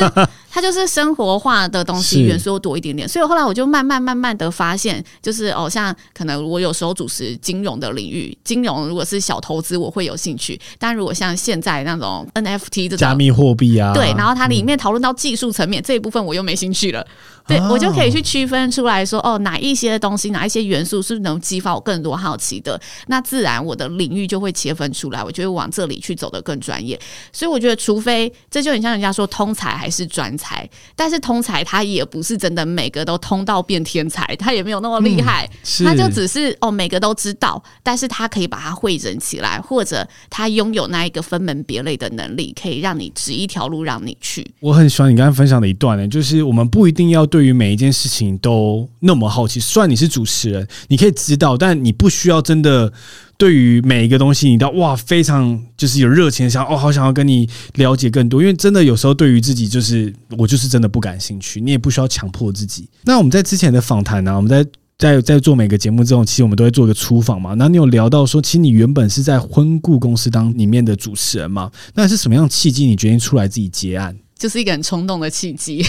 [0.51, 17.03] 它就是生活化的东西元素多一点点，所以后来我就慢慢慢慢的发现，就是哦，像可能我有时候主持金融的领域，金融如果是小投资，我会有兴趣；但如果像现在那种 NFT 这种加密货币啊，对，然后它里面讨论到技术层面这一部分，我又没兴趣了。
[17.47, 26.99] 对，我就可以去区分出来说，哦，哪一些东西，哪一些元素是能激发我更多好奇的，那自然我的领域就会切分出来，我就会往这里去走得更专业。
[27.31, 35.47] 所以我觉得，除非这就很像人家说通才还是专才，但是通才他也不是真的每个都通到变天才，他也没有那么厉害，
[35.81, 44.43] 嗯、他就只是哦每个都知道，但是他可以把它汇整起来，或者他拥有那一个分门别类的能力，可以让你指一条路让你去。
[44.61, 47.23] 我很喜欢你刚才分享的一段呢，就是我们不一定要。
[47.35, 52.89] 对于每一件事情都那么好奇，虽然你是主持人，你可以知道，但你不需要真的
[53.37, 62.87] 对于每一个东西，你都哇非常就是有热情，想哦好想要跟你了解更多，因为真的有时候对于自己就是我就是真的不感兴趣，你也不需要强迫自己。
[63.03, 64.65] 那我们在之前的访谈呢，我们在
[64.97, 67.53] 在在做每个节目之后，其实我们都会做一个初访嘛。
[67.55, 71.69] 那你有聊到说，其实你原本是在婚顾公司当里面的主持人嘛？
[71.95, 74.15] 那是什么样契机，你决定出来自己接案？
[74.37, 75.85] 就是一个很冲动的契机。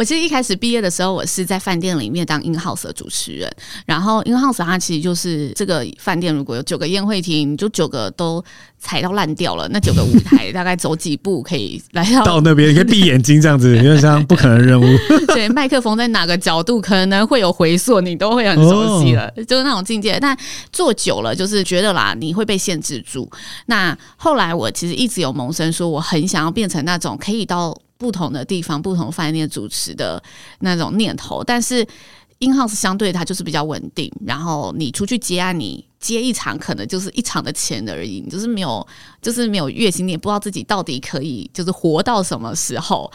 [0.00, 3.54] 我其实一开始毕业的时候，我是在饭店里面当 in house 的主持人。
[3.84, 8.42] 然后 in house 它其实就是这个饭店，如果有九个宴会厅，就九个都
[8.78, 9.68] 踩到烂掉了。
[9.68, 14.86] 那九个舞台大概走几步可以来到到那边，你可以闭眼睛这样子， 有点像不可能任务。
[15.34, 20.18] 对，麦克风在哪个角度可能会有回溯，你都会很熟悉了，哦、就是那种境界。
[20.18, 20.34] 但
[20.72, 23.30] 做久了，就是觉得啦，你会被限制住。
[23.66, 27.76] 那后来我其实一直有萌生说，我很想要变成那种可以到。
[28.00, 30.20] 不同的地方，不同饭店主持的
[30.60, 31.86] 那种念头，但是
[32.38, 38.84] in house 相对它就是比较稳定，然后你出去接啊，你接一场可能就是一场的钱而已，就是没有，
[39.20, 43.12] 就是没有月薪，你也不知道自己到底可以就是活到什么时候。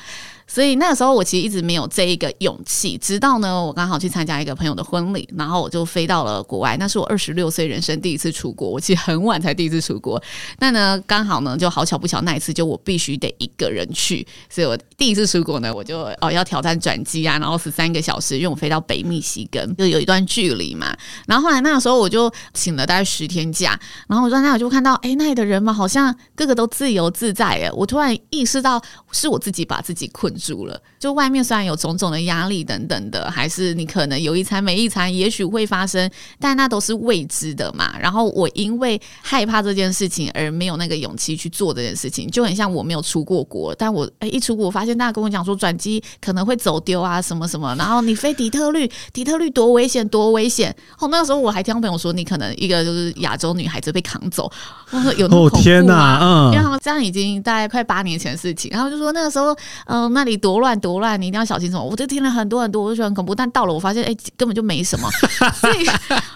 [0.48, 6.78] 所以那个时候我其实一直没有这一个勇气，直到呢我刚好去参加一个朋友的婚礼，然后我就飞到了国外。
[6.78, 10.22] 那是我二十六岁人生第一次出国，我其实很晚才第一次出国。
[10.60, 20.96] 那呢刚好呢就好巧不巧，那一次就我必须得一个人去，所以我第一次出国呢，我就哦要挑战转机啊，然后十三个小时，因为我飞到北密西根，就有一段距离嘛。
[21.28, 28.82] 然后后来那个时候我就请了大概十天假，然后我在那我就看到，哎，那里的人嘛，好像个个都自由自在哎，我突然意识到
[29.12, 37.96] 是我自己把自己困住了，就外面虽然有种种的压力等等的，还是你可能有一餐没一餐，也许会发生，但那都是未知的嘛。
[38.00, 50.76] 然后我因为害怕这件事情而没有那个勇气去做这件事情，就很像我没有出过国，但我哎一出国，我发现大家跟我讲说转机可能会走丢啊什么什么，然后你飞底特律，底特律多危险多危险。
[51.00, 54.52] 哦，那个时候我还听朋友说，你可能一个就是亚洲女孩子被扛走，
[54.92, 55.60] 我 说有那么恐怖吗？
[55.60, 59.46] 哦天哪，嗯，然后这样已经大概快八年前的事情，然后就说那个时候。
[59.86, 61.84] 嗯、呃，那里多乱多乱，你一定要小心什么？
[61.84, 63.34] 我就听了很多很多，我就觉得很恐怖。
[63.34, 65.10] 但到了，我发现，哎、欸，根本就没什么。
[65.62, 65.88] 所以，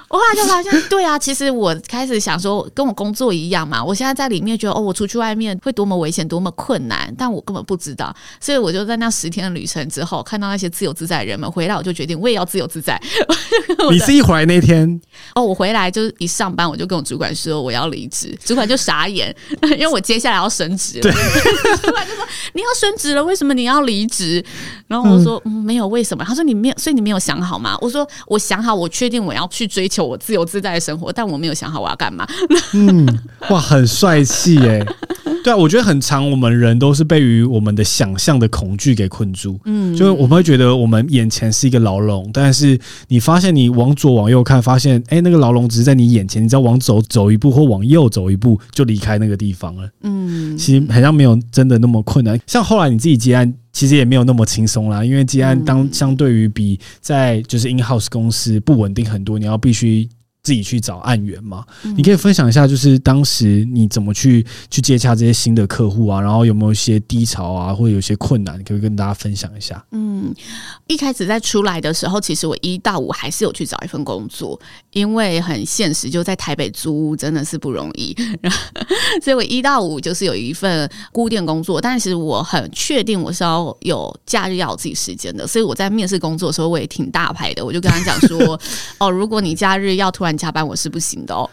[0.08, 3.84] 我后来就发现，对啊，其实我开始想说，跟我工作一样嘛。
[3.84, 8.16] 我现在在里面觉得，哦，我出去外面会多么危险，多么困难，但我根本不知道。
[8.40, 13.00] 所以，我就在那十天的旅程之后，看到那些自由自在的人们回来，我就决定，我也要自由自在。
[13.92, 15.00] 你是一回来那天？
[15.36, 19.36] 哦，我回来就是一上班，我就跟我主管说我要离职，主管就傻眼，
[19.72, 21.02] 因为我接下来要升职了。
[21.02, 21.12] 对
[21.82, 24.44] 主管就说你要升职了，为什么你要离职？
[24.88, 26.24] 然后我说没有，为什么？
[26.24, 27.78] 他说你没有，所以你没有想好吗？
[27.82, 32.28] 我说我想好，我确定我要去追求我自由自在的生活，但我没有想好我要干嘛。
[32.74, 33.08] 嗯，
[33.50, 34.86] 哇，很帅气耶。
[35.42, 39.58] 对啊，我觉得很长，我们人都是被于我们的想象的恐惧给困住。
[39.64, 49.90] 嗯，就是我们会觉得我们眼前是一个牢笼，但是你发现你往左往右看，发现哎，那个牢笼只是在你眼前，你只要往左走一步或往右走一步，就离开那个地方了。
[50.02, 52.38] 嗯，其实好像没有真的那么困难。
[52.46, 60.10] 像后来你自己接案，其实也没有那么轻松啦，因为接案当相对于比在就是 in house 公司不稳定很多，你要必须。
[60.42, 61.66] 自己去找案源嘛？
[61.98, 66.22] 你可以分享一下，就是当时你怎么去去接洽这些新的客户啊？
[66.22, 69.86] 然后有没有一些低潮啊，或者有些困难，可以跟大家分享一下？
[69.92, 70.34] 嗯，
[70.88, 74.60] 一开始在出来的时候，其实我一到五还是有去找一份工作，
[74.92, 78.16] 因为很现实，就在台北租屋真的是不容易，
[79.24, 81.80] 所以我一到五就是有一份固定工作。
[81.80, 88.60] 但是我很确定我是要有假日要有自己时间的，所以我在面试工作的时候我也挺大牌的，我就跟他讲说：
[89.00, 91.50] 哦，如果你假日要突然加班我是不行的哦，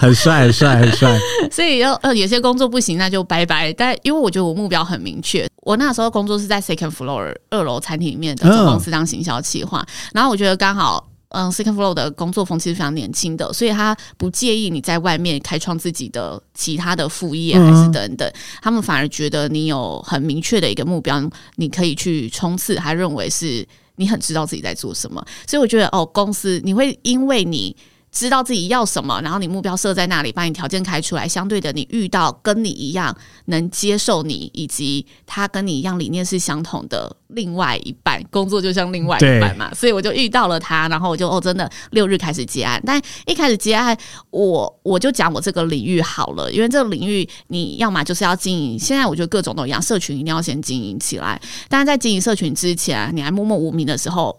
[0.00, 1.18] 很帅很帅很帅，
[1.50, 3.72] 所以要呃有些工作不行那就拜拜。
[3.72, 21.22] 但因为我觉得我目标很明确，我那时候工作是在 second floor 二楼餐厅里面的总公司当行销企划，然后我觉得刚好嗯 second floor 的工作风其实非常年轻的，所以他不介意你在外面开创自己的其他的副业还是等等，他们反而觉得你有很明确的一个目标，
[21.56, 23.66] 你可以去冲刺，他认为是。
[23.96, 27.76] 你很知道自己在做什么，所以我觉得哦，公司你会因为你
[28.12, 43.96] 知道自己要什么，然后你目标设在那里，把你条件开出来，相对的，你遇到跟你一样能接受你，以及他跟你一样理念是相同的另外一半，工作就像另外一半嘛，所以我就遇到了他，然后我就哦，真的六日开始接案，但一开始接案，
[44.30, 54.38] 我我就讲我这个领域好了，因为这个领域你要么就是要经营，现在我觉得各种都一样，社群一定要先经营起来，但是在经营社群之前，你还默默无名的时候。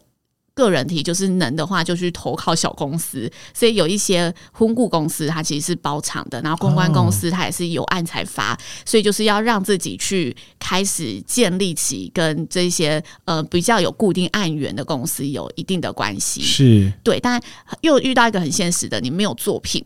[0.56, 3.32] 个人体就是能的话，就去投靠小公司。
[3.54, 8.58] 所以有一些婚顾公司，它其实是包场的；然后公关公司，它也是有案才发。
[8.86, 16.42] 所以就是要让自己去开始建立起跟这些呃比较有固定案源的公司有一定的关系。
[16.42, 17.42] 是对，但
[17.82, 19.84] 又遇到一个很现实的，你没有作品。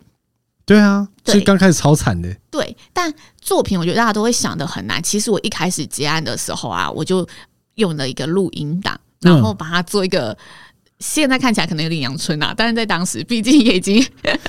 [0.65, 2.35] 对啊，所以刚开始超惨的。
[2.51, 5.01] 对，但作品我觉得大家都会想的很难。
[5.01, 7.25] 其实我一开始接案的时候啊，我就
[7.75, 8.99] 用了一个录音档。
[9.21, 10.37] 然后把它做一个，
[10.99, 14.03] 现在看起来可能有点阳春啊，但是在当时，毕竟也已经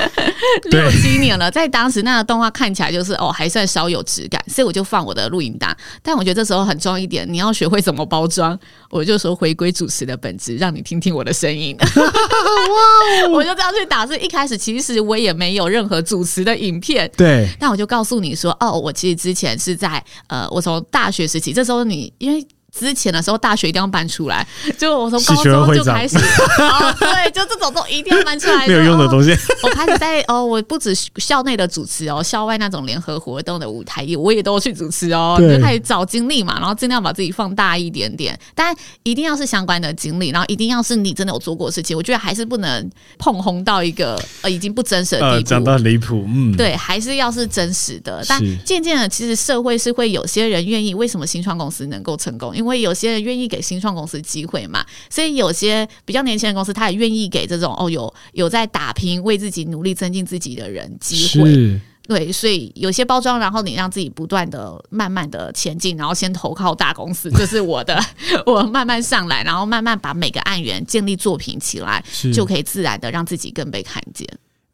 [0.70, 5.76] 六七年了，在当时那个动画看起来就是哦，还算稍有质感，所以我就放我的录影档。
[6.02, 8.59] 但我觉得这时候很重要一点，你要学会怎么包装。
[8.90, 11.76] 我就说回归主持的本质，让你听听我的声音。
[11.85, 13.28] 哇！
[13.31, 14.07] 我就这样去打。
[14.07, 17.46] 所以一开始其实我也没有任何主持的影片，对。
[17.61, 22.46] 但我就告诉你说，哦，我其实之前是在呃，我从大学时期，这时候你因为。
[22.78, 24.46] 之前的时候，大学一定要搬出来。
[24.78, 26.16] 就我从高中就开始，
[26.60, 28.66] 哦，对，就这种都一定要搬出来。
[28.66, 29.36] 没有用的东西。
[29.62, 35.36] 我开始在哦，我不止校内的主持哦，校外那种联合活动的舞台我也都去主持哦。
[35.38, 41.96] 就开始找经历嘛，然后尽量把自己放大一点点，但一定要是相关的经历，然后一定要是你真的有做过的事情。
[41.96, 45.48] 我觉得还是不能碰红到一个呃已经不真实的地步。
[45.48, 48.22] 讲到离谱，嗯，对，还是要是真实的。
[48.28, 50.88] 但渐渐的，其实社会是会有些人愿意。
[50.98, 52.57] 为什么新创公司能够成功？
[52.57, 54.84] 因为有些人愿意给新创公司机会嘛。
[55.08, 61.80] 所以有些比较年轻的公司，他也愿意给这种哦有有在打拼、为自己努力、增进自己的人机会。
[62.08, 68.02] 对，所以有些包装，然后你让自己不断的、慢慢的前进，然后先投靠大公司， 这是我的。
[68.46, 72.02] 我慢慢上来，然后慢慢把每个案源建立作品起来，
[72.32, 74.26] 就可以自然的让自己更被看见。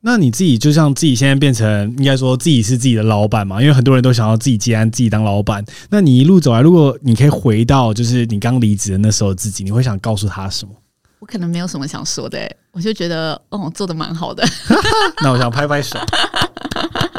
[0.07, 3.59] 那你自己就像自己现在变成应该说自己是自己的老板嘛？
[3.63, 5.65] 因为很多人都想要自己接案、自己当老板。
[5.89, 10.75] 那你一路走来，如果你可以回到就是你刚离职的那时候自己，你会想告诉他什么？
[11.21, 14.47] 我可能没有什么想说的、欸，我就觉得哦，做的蛮好的。
[15.25, 15.99] 那我想拍拍手。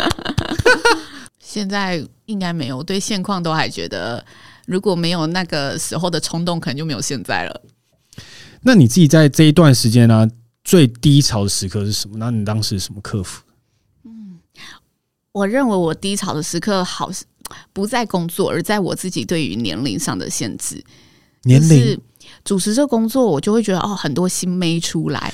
[1.42, 4.24] 现在应该没有，对现况都还觉得，
[4.68, 7.62] 如果没有那个时候的冲动，可能就没有现在了。
[8.62, 10.30] 那你自己在这一段时间呢、啊？
[10.66, 12.18] 最低潮的时刻是什么？
[12.18, 13.43] 那你当时什么克服？
[14.03, 14.39] 嗯，
[15.32, 17.09] 我认为我低潮的时刻好
[17.72, 20.84] 不在工作，而在我自己对于年龄上的限制。
[21.43, 22.01] 年龄。
[22.43, 25.32] 主持这工作，我就会觉得哦，很多新妹出来，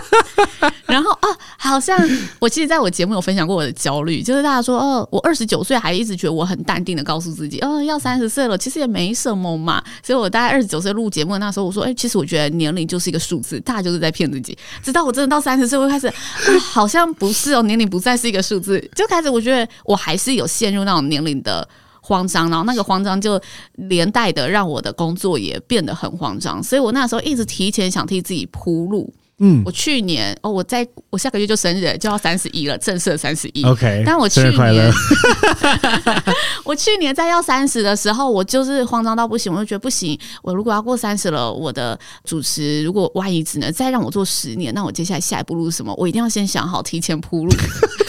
[0.86, 1.98] 然后哦，好像
[2.38, 9.82] 我其实在我节目有分享过我的焦虑，就是大家说哦，我二十九岁还一直觉得我很淡定的告诉自己，哦，要三十岁了，其实也没什么嘛。
[10.02, 14.56] 所以我大概二十九岁录节目那时候，我说，哎，其实我觉得年龄就是一个数字，大家就是在骗自己。
[14.82, 16.12] 直到我真的到三十岁，我开始、哦、
[16.60, 21.68] 好像不是哦，年龄不再是一个数字，就开始我觉得我还是有陷入那种年龄的。
[22.08, 23.40] 慌张，然后那个慌张就
[23.74, 29.12] 连带的让我的工作也变得很慌张，所以我那时候一直提前想替自己铺路。
[29.38, 33.62] 嗯，我去年哦，我在我下个月就生日，就要三十一了，正式三十一。
[33.64, 34.90] OK，但我去年，
[36.64, 40.18] 我去年在要三十的时候，我就是慌张到不行，我就觉得不行。
[40.42, 45.94] 我如果要过三十了，我的主持如果万一只能再让我做十年，那我接下来下一步路是什么？
[45.98, 47.52] 我一定要先想好，提前铺路。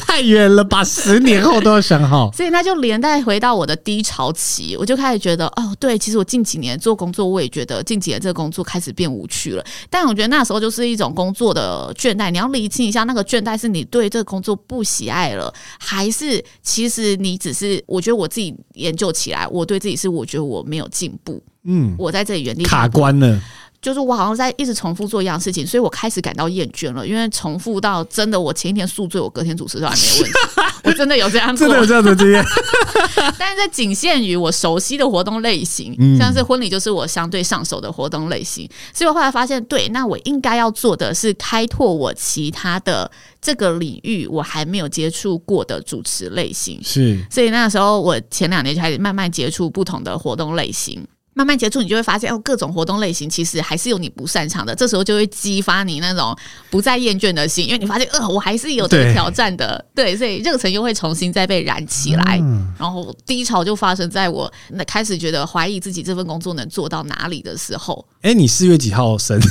[0.08, 2.32] 太远了，吧十年后都要想好。
[2.34, 9.64] 所以那就连带回到我的低潮期，我就开始觉得，哦，对，其实我近几年做工作，我也觉得近几年这个工作开始变无趣了。
[9.90, 11.14] 但我觉得那时候就是一种。
[11.18, 17.84] 工作的倦怠，你要厘清一下，那个倦怠是你对这个工作不喜爱了，还是其实你只是？
[17.88, 23.42] 我觉得我自己研究起来，我对自己是我觉得我没有进步，嗯，我在这里原地卡关了。
[23.88, 27.08] 就是我好像在一直重复做一样事情，所以我开始感到厌倦了。
[27.08, 30.38] 因为重复到真的，我前一天宿醉，我隔天主持都还没有问题。
[30.84, 32.44] 我真的有这样做，真的有这样的经验。
[33.40, 38.70] 但是这仅限于我熟悉的活动类型，像是婚礼，就是我相对上手的活动类型。
[38.94, 43.10] 所以我后来发现，对，那我应该要做的是开拓我其他的
[43.42, 46.78] 这个领域，我还没有接触过的主持类型。
[46.84, 51.08] 是，所以那时候我前两年就开始慢慢接触不同的活动类型。
[51.38, 54.74] 慢慢接触，你就会发现哦，各种活动类型其实还是有你不擅长的。
[54.74, 56.36] 这时候就会激发你那种
[56.72, 59.86] 不再厌倦的心，因为你发现，呃，我还是有这个挑战的。
[59.94, 62.40] 对，对，所以热忱又会重新再被燃起来。
[62.42, 68.04] 嗯、然后低潮就发生在我那开始觉得怀疑自己这份工作能做到哪里的时候。
[68.22, 69.40] 哎，你四月几号生？
[69.40, 69.48] 七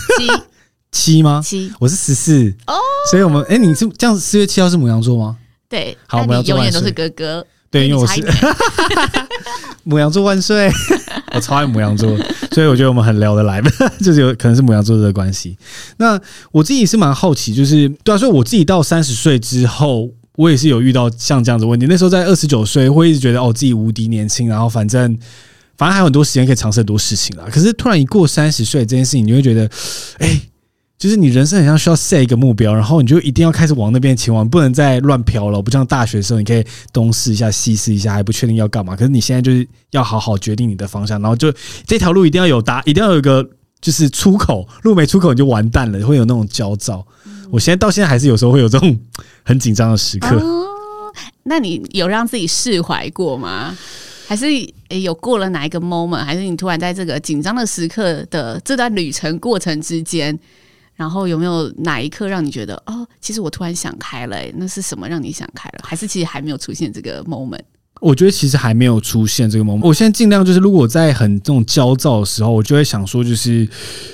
[0.91, 1.41] 七吗？
[1.45, 2.75] 七，我是十四哦。
[3.13, 4.19] 所以我们哎，你是这样？
[4.19, 5.37] 四月七号是母羊座吗？
[5.69, 7.47] 对，好，我们永远都是哥哥。
[7.71, 8.21] 对，因为我是
[9.83, 10.69] 母羊座万岁，
[11.35, 12.17] 我超爱母羊座，
[12.53, 13.61] 所以我觉得我们很聊得来，
[14.01, 15.57] 就是有可能是母羊座的关系。
[15.99, 16.19] 那
[16.53, 21.87] 我自己是蛮好奇，就是对啊，所以我自己到三十岁之后，我也是有遇到像这样子问题。
[21.89, 25.19] 那时候在二十九岁，会一直觉得哦自己无敌年轻，然后反正
[25.77, 27.45] 反正还有很多时间可以尝试很多事情啦。
[27.51, 29.69] 可是突然一过三十岁这件事情，你会觉得，
[30.19, 30.41] 哎。
[30.99, 35.61] 就是你人生很像需要 set 一个目标，然后你就一定要开始往那边前往，不能再乱飘了。
[35.61, 38.97] 不像大学的时候，你可以东试一下西试一下，还不确定要干嘛。
[38.97, 41.53] 可是你现在就是要好好决定你的方向，然后就
[41.87, 43.47] 这条路一定要有答，一定要有一个
[43.81, 47.07] 就是出口，路没出口你就完蛋了，会有那种焦躁。
[47.51, 48.99] 我现在到现在还是有时候会有这种
[49.45, 50.35] 很紧张的时刻。
[50.39, 50.65] 哦，
[51.43, 53.77] 那你有让自己释怀过吗？
[54.27, 54.47] 还是
[54.89, 56.25] 诶有过了哪一个 moment？
[56.25, 60.37] 还是你突然在这个紧张的时刻的这段旅程过程之间？
[60.97, 64.43] 然后有没有哪一刻让你觉得哦，其实我突然想开了？
[64.55, 65.81] 那是什么让你想开了？
[65.85, 67.61] 还是其实还没有出现这个 moment？
[68.01, 69.81] 我觉得其实还没有出现这个 moment。
[69.83, 73.67] 我现在尽量就是，如果在很这种焦躁的时候，我就会想说，就是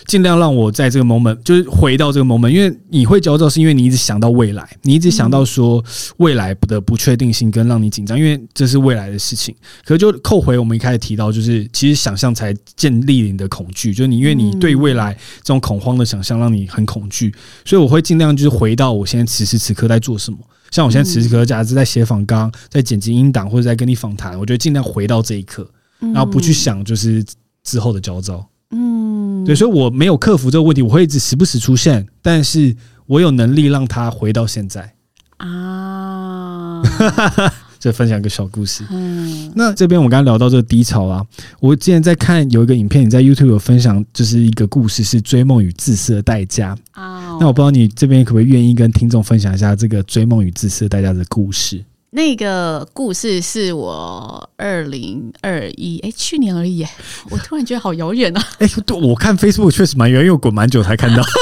[0.06, 2.50] 尽量让我在这个 moment，就是回到这个 moment。
[2.50, 5.84] 因为你会焦躁，是因为你一直想到未来，你一直想到说
[6.18, 9.54] 未来的不确定性跟让你紧张，因为这是未来的事情。
[9.84, 15.12] 可是就扣回我们一开始提到，就是其实想象才建立你的恐惧，就是你因为你对未来
[15.42, 20.38] 这种恐慌的想象让你很恐惧，所以我会尽量就是回到我现在此时此刻在做什么。
[20.72, 25.70] 像我现在此时此刻，假是在写访纲，在剪辑音档，或者在跟你访谈，我觉得尽量回到这一刻，
[26.00, 27.24] 然后不去想就是
[27.62, 28.44] 之后的焦躁。
[28.70, 32.74] 嗯，对，所以我没有克服这个问题，我会一直时不时出现，但是
[33.06, 34.94] 我有能力让它回到现在
[35.36, 36.82] 啊。
[37.82, 38.84] 就分享一个小故事。
[38.92, 41.26] 嗯，那这边我刚刚聊到这个低潮啊，
[41.58, 46.78] 我之前在看有一个影片，你在 YouTube 有分享，就是一个故事，是追梦与自私的代价。
[46.94, 51.84] 哦，那我不知道你这边可不可以愿意跟听众分享一下这个追梦与自私的代价的故事？
[52.14, 56.86] 那个故事是我二零二一，哎，去年而已，
[57.30, 58.44] 我突然觉得好遥远啊！
[58.60, 61.22] 哎，对，我看 Facebook 确实蛮远，因为我滚蛮久才看到。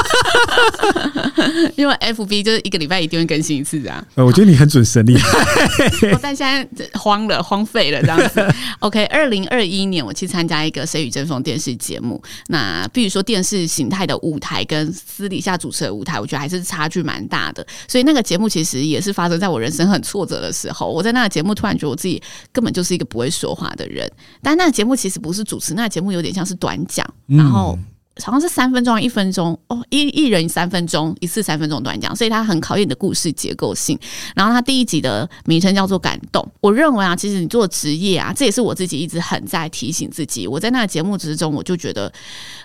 [1.74, 4.06] 因为 FB 就是一个礼拜一定会更新一次这样。
[4.14, 6.18] 我觉得你很准时，厉 害。
[6.22, 8.46] 但现在慌了，荒废了这样子。
[8.78, 17.66] OK，二零二一年我去参加一个《谁与争锋》电视节目，那比如说电视形态的舞台跟私底下主持的舞台，我觉得还是差距蛮大的。
[17.88, 20.59] 所以那个节目其实也是发生在我人生很挫折的时候。
[20.60, 24.10] 时候，我在那个节目突然觉得我自己根本就是一个不会说话的人。
[24.42, 27.78] 但那个节目其实不是主持，那个节目有点像是短讲，然后
[28.22, 33.98] 好像是三分钟、一分钟哦，一一人三分钟，一次三分钟短讲，所以它很考验你的故事结构性。
[34.36, 36.46] 然后它第一集的名称叫做“感动”。
[36.60, 40.46] 我认为啊，其实你做职业啊，这也是我自己一直很在提醒自己。
[40.46, 42.12] 我在那个节目之中，我就觉得，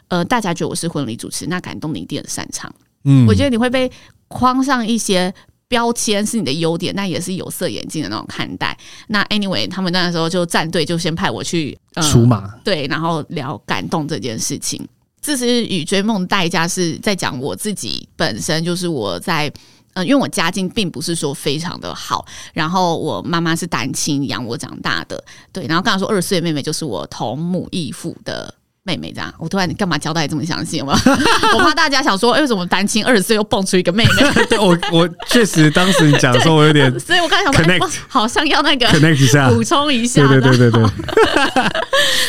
[0.10, 2.74] 呃，大家觉得我是婚礼主持，那感动你一定很擅长。
[3.06, 3.90] 嗯，我觉得你会被
[4.28, 5.34] 框上一些。
[5.68, 8.78] 标签是你的优点，那也是有色眼镜的那种看待。
[9.08, 11.78] 那 anyway，他们那时候就战队就先派我去
[12.12, 14.88] 出马，对，然后聊感动这件事情。
[15.22, 19.52] 自私与追梦代价是在讲我自己本身，就是我在
[19.94, 28.54] 嗯，因为我家境并不是说非常的好，然后我妈妈是单亲养我长大的，对，然后刚才说二十岁的妹妹就是我同母异父的。
[28.86, 30.96] 妹妹，这样，我突然你干嘛交代这么详细吗？
[31.58, 34.46] 我怕大家想说，哎为什么单亲二十岁又蹦出一个妹妹？
[34.48, 40.26] 对我，我确实当时你讲的时候，我有点， 所以我刚才想说好像要那个 connect 一下，补充一下。
[40.28, 40.92] 对对对对对。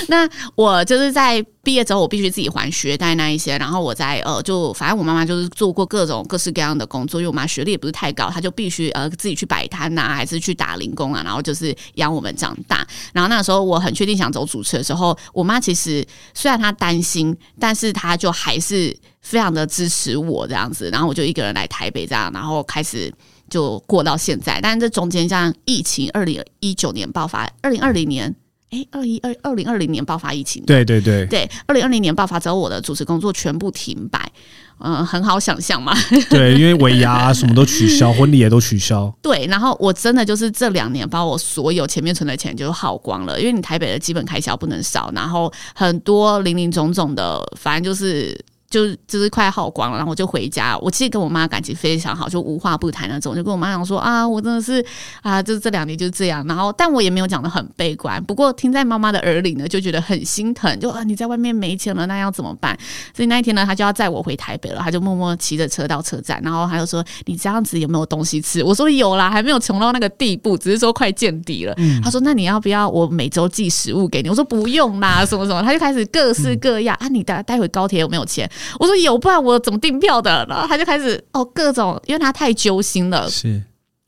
[0.08, 12.86] 那我就是在毕业之后，我必须自己还学贷那一些，然后我在呃，就反正我妈妈就是做过各种各式各样的工作，因为我妈学历也不是太高，她就必须呃自己去摆摊呐，还是去打零工啊，然后就是养我们长大。
[13.12, 16.06] 然后那时候我很确定想走主持的时候，我妈其实。
[16.46, 23.12] 虽然他担心，但是他就还是非常的支持我这样子，然后我就一个人来台北这样，然后开始
[23.50, 24.60] 就过到现在。
[24.60, 28.32] 但是这中间像疫情，二零一九年爆发，二零二零年，
[28.70, 34.30] 哎，二一二二零二零年爆发疫情，对对对对，二零二零年爆发之后，我的主持工作全部停摆。
[34.78, 35.94] 嗯，很好想象嘛。
[36.30, 39.12] 对，因为尾牙什么都取消，婚礼也都取消。
[39.22, 48.38] 对，然后我真的就是这两年把我所有前面存的钱就耗光了，因为你台北的基本开销不能少，然后很多零零总总的，反正就是。
[48.68, 50.76] 就就是快耗光了，然后我就回家。
[50.78, 53.34] 我其实跟我妈感情非常好，就无话不谈那种。
[53.34, 54.84] 就跟我妈讲说啊，我真的是
[55.22, 56.44] 啊，就是这两年就这样。
[56.46, 58.22] 然后，但我也没有讲得很悲观。
[58.24, 60.78] 不过听在妈妈的耳里呢，就觉得很心疼。
[60.80, 62.76] 就啊，你在外面没钱了，那要怎么办？
[63.14, 64.80] 所以那一天呢，她就要载我回台北了。
[64.80, 71.74] 她就默默骑着车到车站，然后她就说：“你这样子有没有东西吃？”我说：“有啦，还没有穷到那个地步，只是说快见底了。
[71.76, 78.50] 嗯”她说：“那你要不要我每周寄食物给你？”我说：“不用啦，什么什么。”她就开始各式各样、啊，你待待会高铁有没有钱？
[78.78, 80.46] 我说有，不然我怎么订票的？
[80.48, 83.62] 然后他就开始哦，各种，因为他太揪心了，是，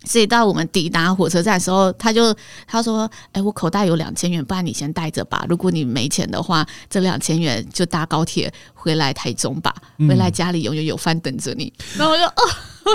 [0.04, 2.34] 所以到我们抵达火车站的时候，他就
[2.66, 5.44] 他说：“哎，我口袋有两千元，不然你先带着吧。
[5.48, 9.74] 如果你没钱的话，这两千元就搭高铁回来台中吧，
[10.08, 12.42] 回来家里永远有饭等着你。”然后我就哦。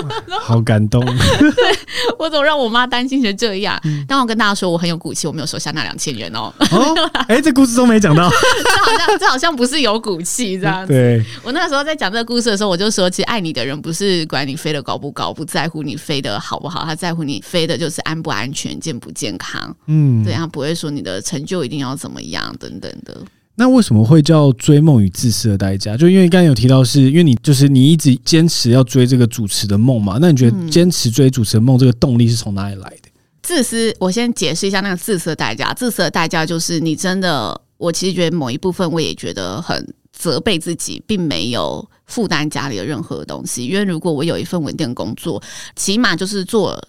[0.40, 1.76] 好感动，对，
[2.18, 3.80] 我总让我妈担心成这样。
[4.08, 6.52] 但我跟大家说，我很有骨气，我没有收下那两千元哦。
[6.70, 6.94] 哦，
[7.28, 10.92] 哎，这故事都没讲到，这好像这好像不是有骨气这样子。
[10.92, 19.74] 对，我那时候在讲这个故事的时候，我就说，其实爱你的人不是管你飞得高不高，不在乎你飞得好不好，他在乎你飞的就是安不安全、健不健康。
[19.86, 23.16] 嗯，对，他不会说你的成就一定要怎么样等等的。
[23.56, 25.96] 那为什么会叫追梦与自私的代价？
[25.96, 30.18] 就因为刚才有提到，是因为你就是你一直坚持要追这个主持的梦嘛？
[30.20, 33.08] 那你觉得坚持追主持的梦这个动力是从哪里来的？
[33.42, 35.72] 自私，我先解释一下那个自私的代价。
[35.74, 43.66] 自私的代价就是你真的，我其实觉得某一部分我也觉得很责备自己，并没有负担家里的任何东西。
[43.66, 45.40] 因为如果我有一份稳定的工作，
[45.76, 46.82] 起码就是做。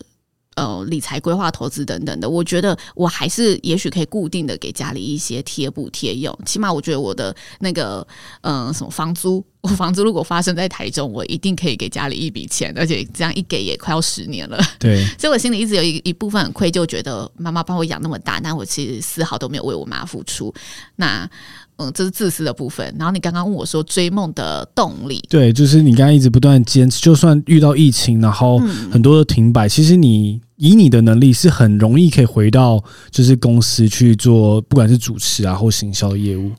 [0.55, 6.37] 呃理财规划、投资等等的，我觉得我还是也许可以固定的给家里一些贴补贴用。
[6.45, 8.05] 起码我觉得我的那个
[8.41, 14.57] 嗯、呃、什么房租，我房租如果发生在台中，我一定可以给家里一笔钱，而且这样一给也快要十年了。
[14.79, 20.53] 对，所以我心里一直有一一部分很愧疚，觉得妈妈帮我养那么大，但我其实丝毫都没有为我妈付出。
[20.95, 21.29] 那
[21.77, 22.93] 嗯，这是自私的部分。
[22.97, 28.59] 然后你刚刚问我说追梦的动力，对，就是你刚刚一直不断坚持，就算遇到疫情，然后
[28.91, 36.51] 很多的停摆，嗯、其实你以你的能力是很容易可以回到就是公司去做，不管是主持啊或行销的业务。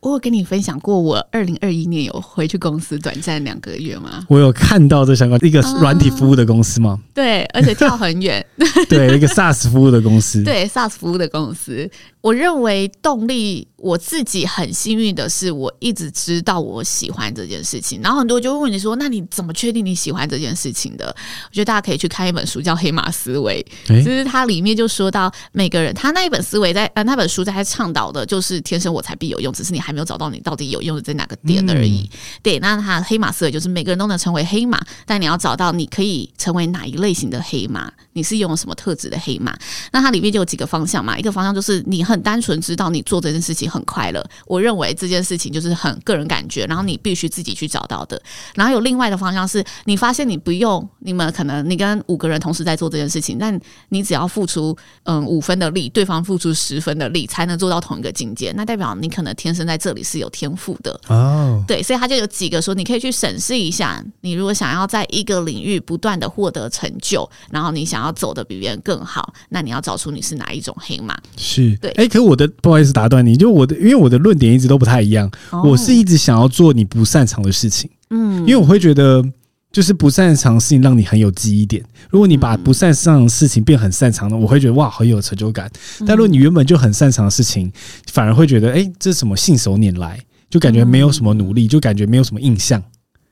[0.00, 4.22] 我有跟你分享过，我二零二一年有回去公司短暂两个月吗？
[4.28, 7.00] 我有看到这相关一个软体服务的公司吗？
[7.00, 8.44] 啊、对，而且跳很远。
[8.86, 10.44] 对，一个 SaaS 服务的公司。
[10.44, 11.90] 对，SaaS 服务的公司。
[12.20, 18.00] 我认为动力，我自己很幸运的是，我一直知道我喜欢这件事情。
[18.00, 21.14] 然后很多人就会问你说：“那你怎么确定你喜欢这件事情的？”
[21.44, 23.62] 我觉得大家可以去看一本书，叫《黑马思维》，
[23.92, 32.08] 欸、就是它里面就说到每个人，他那一本思维在呃那本书在倡导的就是天生我材必有用，只是你还没有找到你到底有用的在哪个点而已。
[32.10, 39.54] 嗯、对，那他黑马思维就是每个人都能成为黑马，但你要找到你可以成为哪一类型的黑马，你是拥有什么特质的黑马？
[39.92, 42.02] 那它里面就有几个方向嘛，一个方向就是你。
[42.04, 48.20] 很单纯知道你做这件事情很快乐，我认为这件事情就是很个人感觉，然后你必须自己去找到的。
[48.54, 53.58] 然后有另外的方向是，你发现你不用，你们可能你跟五个人同时在做这件事情，但
[53.88, 58.52] 你只要付出嗯五分的力，对方付出十分的力，才能做到同一个境界。
[58.56, 61.64] 那代表你可能天生在这里是有天赋的哦。
[61.66, 71.18] 对，所以他就有几个说，你可以去审视一下，你如果想要在一个领域不断的获得成就，然后你想要走的比别人更好，那你要找出你是哪一种黑马。
[71.36, 71.90] 是对。
[71.92, 75.30] 哎可我的不好意思打断你，就我的，因为我的论点一直都不太一样。
[75.50, 79.24] 哦、我是一直想要做你不擅长的事情，嗯，因为我会觉得，
[79.72, 81.84] 就是不擅长的事情让你很有记忆点。
[82.10, 85.70] 如果你把不擅长的事情变很擅长的，我会觉得哇，很有成就感。
[86.06, 87.72] 但如果你原本就很擅长的事情，
[88.12, 92.82] 反而会觉得，哎、欸，这是什么信手拈来，就感觉没有什么努力，就感觉没有什么印象。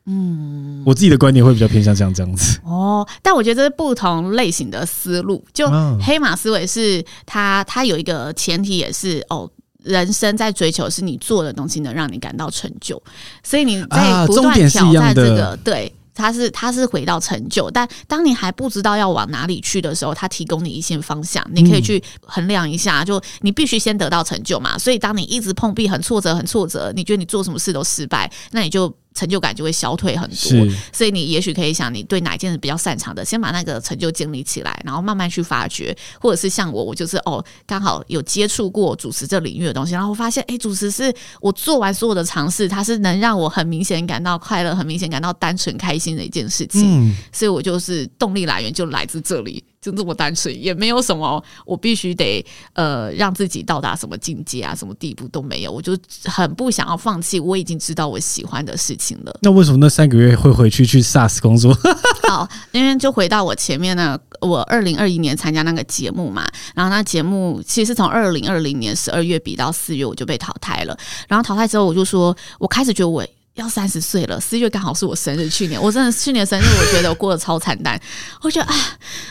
[0.04, 5.44] 嗯，我自己的观点会比较偏向像这样子哦，但我觉得这是不同类型的思路。
[5.54, 5.70] 就
[6.00, 9.48] 黑马思维是它，它有一个前提也是哦，
[9.84, 13.00] 人生在追求是你做的东西能让你感到成就，
[13.42, 17.70] 所以你在不断挑战这个，对，它是它是回到成就。
[17.70, 23.04] 但当你还不知道要往哪里去的时候，它提供你一些方向，你可以去衡量一下。
[23.04, 28.92] 就你必须先得到成就嘛，所以当你一直碰壁、很挫折、很挫折，你觉得你做什么事都失败，那你就。
[29.14, 49.62] 成就感就会消退很多，所以你也许可以想，你对哪一件事比较擅长的，先把那个成就建立起来，然后慢慢去发掘，或者是像我，我就是哦，刚好有接触过主持这领域的东西，然后发现，哎，主持是我做完所有的尝试，它是能让我很明显感到快乐，很明显感到单纯开心的一件事情，所以我就是动力来源就来自这里。
[49.82, 55.72] 就这么单纯，也没有什么我必须得呃让自己到达什么境界啊，什么地步都没有。
[55.72, 59.36] 我就很不想要放弃，我已经知道我喜欢的事情了。
[59.42, 61.76] 那为什么那三个月会回去去 SaaS 工作？
[62.30, 70.96] 好，因为就回到我前面呢，我二零二一年参加那个节目嘛，然后那节目其实从二零二零年十二月比到四月我就被淘汰了。
[71.26, 73.26] 然后淘汰之后，我就说我开始觉得我。
[73.54, 75.46] 要三十岁了，四月刚好是我生日。
[75.48, 78.00] 去年我真的去年生日，我觉得我过得超惨淡。
[78.40, 78.74] 我觉得啊，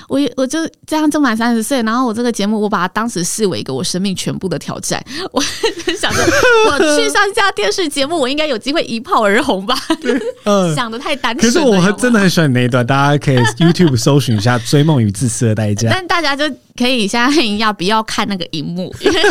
[0.07, 5.03] 我我就这样就满三十岁，然后我这个节目，我把它当时视为一个我生命全部的挑战。
[5.31, 5.41] 我
[5.85, 6.23] 就想着
[6.67, 9.75] 我去上一家电视节目，我应该有机会一炮而红吧？
[10.45, 11.51] 嗯，想的太单纯。
[11.51, 15.89] 可是我真的很喜欢你那一段，大家可以 YouTube 搜寻一下《追梦与自私的代价》。
[15.91, 16.47] 但大家就
[16.81, 18.93] 可以现在要不要看那个荧幕？
[19.01, 19.21] 因为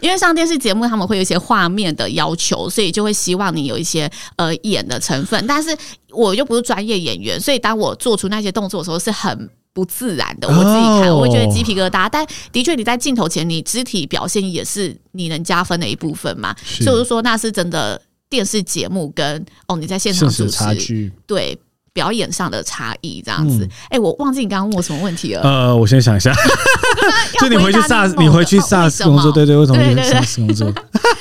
[0.00, 4.10] 因为上电视节目他们会有一些画面的要求，所以就会希望你有一些。
[4.36, 5.76] 呃，演的成分，但是
[6.10, 10.48] 我又不是专业演员，所以当我做出那些动作的时候是很不自然的。
[10.48, 12.08] 我自己看，我会觉得鸡皮疙瘩。
[12.10, 16.54] 但的确，你在镜头前，你肢体表现也是你能加分的一部分嘛。
[16.64, 21.58] 所以我就说，那是真的电视节目跟哦，你在现场主持对
[21.92, 23.64] 表演上的差异这样子。
[23.84, 25.42] 哎、嗯欸，我忘记你刚刚问我什么问题了。
[25.42, 26.32] 呃，我先想一下。
[27.40, 30.72] 就你回去 SARS，你回去 SARS 工作，对对，为什么回去 SARS 工作？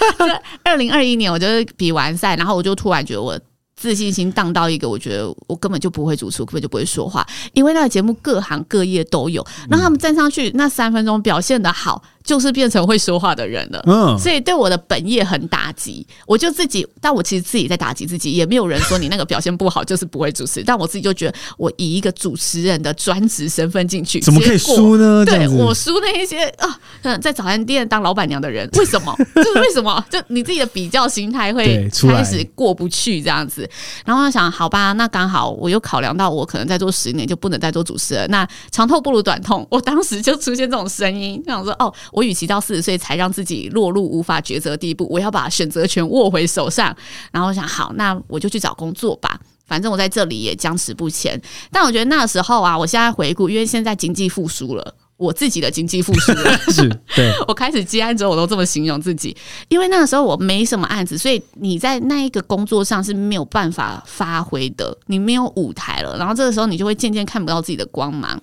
[0.63, 3.39] 二零二一年，我就是比完赛，然后我就突然觉得我
[3.75, 16.05] 自信心荡到一个，我觉得我根本就不会主持，根本就不会说话，因为那个节目各行各业都有，那他们站上去那三分钟表现的好，就是变成会说话的人了，嗯，所以对我的本业很打击。
[16.25, 20.63] 我就自己，但我其实自己在打击自己，也没有人说你那个表现不好就是不会主持。
[20.63, 25.25] 但我自己就觉得，我以一个主持人的专职身份进去，怎么可以输呢？
[25.25, 26.79] 对我输那一些啊，
[27.19, 29.15] 在早餐店当老板娘的人，为什么？
[29.35, 30.03] 就是为什么？
[30.09, 33.67] 就你自己的比较心态会开始过不去这样子。
[34.05, 39.67] 然后我想，好吧，那刚好我又考量到我可能再做十年就不能再做主持人，那长痛不如短痛。
[39.71, 41.91] 我当时就出现这种声音，就想说，哦。
[42.11, 46.95] 我与其到四十岁才让自己落入无法抉择的地步，我要把选择权握回手上。
[47.31, 49.39] 然后我想，好，那我就去找工作吧。
[49.65, 51.41] 反正我在这里也僵持不前。
[51.71, 59.33] 但我觉得那个时候啊，我现在回顾，因为现在经济复苏了，我自己的经济复苏了， 是对 我开始接案之后，我都这么形容自己。
[59.69, 66.17] 因为那个时候我没什么案子，所以你在那一个工作上是没有办法发挥的，你没有舞台了。
[66.17, 68.41] 然后这个时候，你就会渐渐看不到自己的光芒。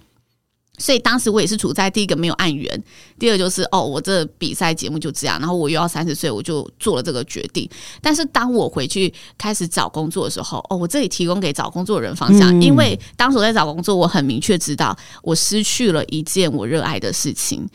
[0.78, 2.82] 所以当时我也是处在第一个没有案源，
[3.18, 7.68] 第二就是哦，我这比赛节目就这样，然后我又要三十岁，我就做了这个决定。
[8.00, 17.68] 但是当我回去开始找工作的时候，哦，我这里提供给找工作的人方向，嗯、因为当时我在找工作，我很明确知道我失去了一件我热爱的事情。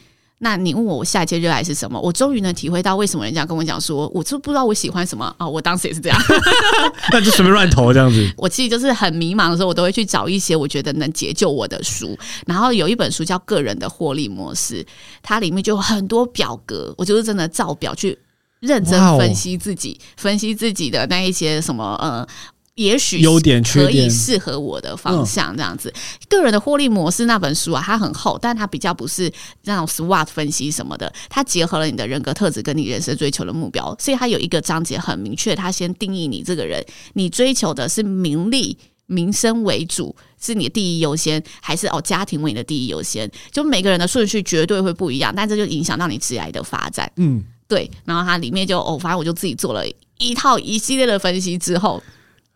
[0.43, 1.97] 那你问我我下一届热爱是什么？
[2.01, 5.49] 我终于能体会到为什么人家跟我讲说，我就不知道我喜欢什么啊、哦！
[5.49, 6.21] 我当时也是这样，
[7.13, 8.29] 那就随便乱投这样子。
[8.35, 12.17] 我其实就是很迷茫的时候，我都会去找一些我觉得能解救我的书。
[12.45, 14.83] 然后有一本书叫《个人的获利模式》，
[15.21, 18.19] 它里面就有很多表格，我就是真的照表去
[18.59, 22.27] 认真分析自己，分析自己的那一些什么呃。
[22.75, 25.93] 也许优点可以适合我的方向，这样子。
[26.27, 29.31] 个人的获利模式那本书啊，它很厚，但它比较不是
[29.65, 43.29] 那种 SWOT 分析什么的，它结合了你的人格特质跟你人生追求的目标，所以它有一个章节很明确，它先定义你这个人，你追求的是名利、民生为主，是你的第一优先，还是哦家庭为你的第一优先？
[43.51, 47.11] 就每个人的顺序绝对会不一样，但这就影响到你职业的发展。
[47.17, 47.87] 嗯，对。
[48.03, 49.85] 然后它里面就哦，反正我就自己做了
[50.17, 52.01] 一套一系列的分析之后。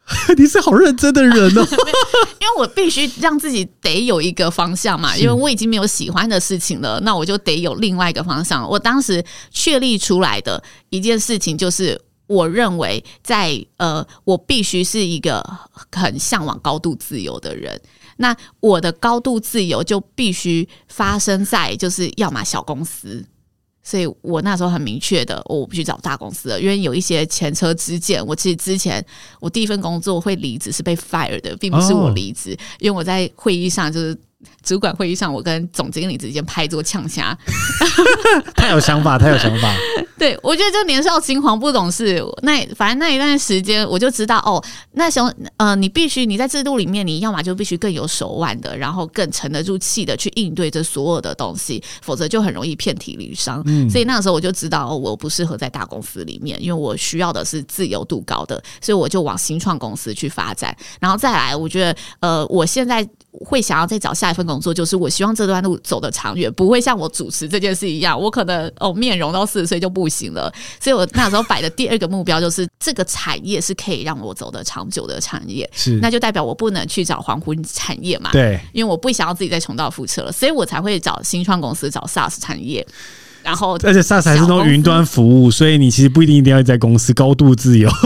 [0.37, 1.67] 你是好认真的人哦，
[2.39, 8.67] 因为我必须让自己得有一个方向嘛，因为我已经没有喜欢的事情了，那我就得有另外一个方向。
[8.67, 15.43] 我当时确立出来的一件事情就是，我认为在呃，我必须是一个
[15.91, 17.79] 很向往高度自由的人。
[18.17, 23.23] 那我的高度自由就必须发生在就是要么小公司。
[23.88, 28.21] 所以我那时候很明确的，我不去找大公司了，因为有一些前车之鉴。
[28.27, 29.01] 我其实之前
[29.39, 34.17] 我第一份工作会离职是被 fire 的，并不是我离职，因为我在会议上就是。
[34.63, 37.35] 主管会议上，我跟总经理之间拍桌呛虾，
[38.55, 39.73] 太有想法，太有想法。
[40.17, 42.23] 对，我觉得就年少轻狂不懂事。
[42.41, 44.63] 那反正那一段时间，我就知道哦，
[44.93, 53.61] 那时候呃，你必须你在制度里面，你要么就必须更有手腕的，然后更沉得住气的去应对这所有的东西，否则就很容易遍体鳞伤。
[53.65, 60.75] 嗯，所以那个时候我就知道，哦，我不适合在大公司里面，因为我需要的是自由度高的，所以我就往新创公司去发展。
[60.99, 63.07] 然后再来，我觉得呃，我现在。
[63.45, 70.51] 会想要再找下一份工作，就是我希望这段路走得长远，不会像我主持这件事一样，我可能哦面容到四十岁就不行了。
[70.79, 82.85] 所以我那时候摆的第二个目标就是这个产业是可以让我走得长久的产业，是那就代表我不能去找黄昏产业嘛，对，因为我不想要自己再重蹈覆辙了，所以我才会找新创公司，找 SaaS 产业，
[83.43, 87.89] 然后而且 SaaS 还是那种云端服务，所以你其实不一定一定要在公司高度自由。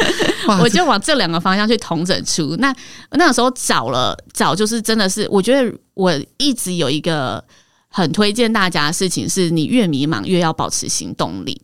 [0.46, 2.56] 对我就往这两个方向去同整出。
[2.56, 2.74] 那
[3.12, 7.42] 那个时候找了找，就是真的是，我觉得我一直有一个
[7.88, 11.60] 很推荐大家的事情，是你越迷茫越要保持行动力。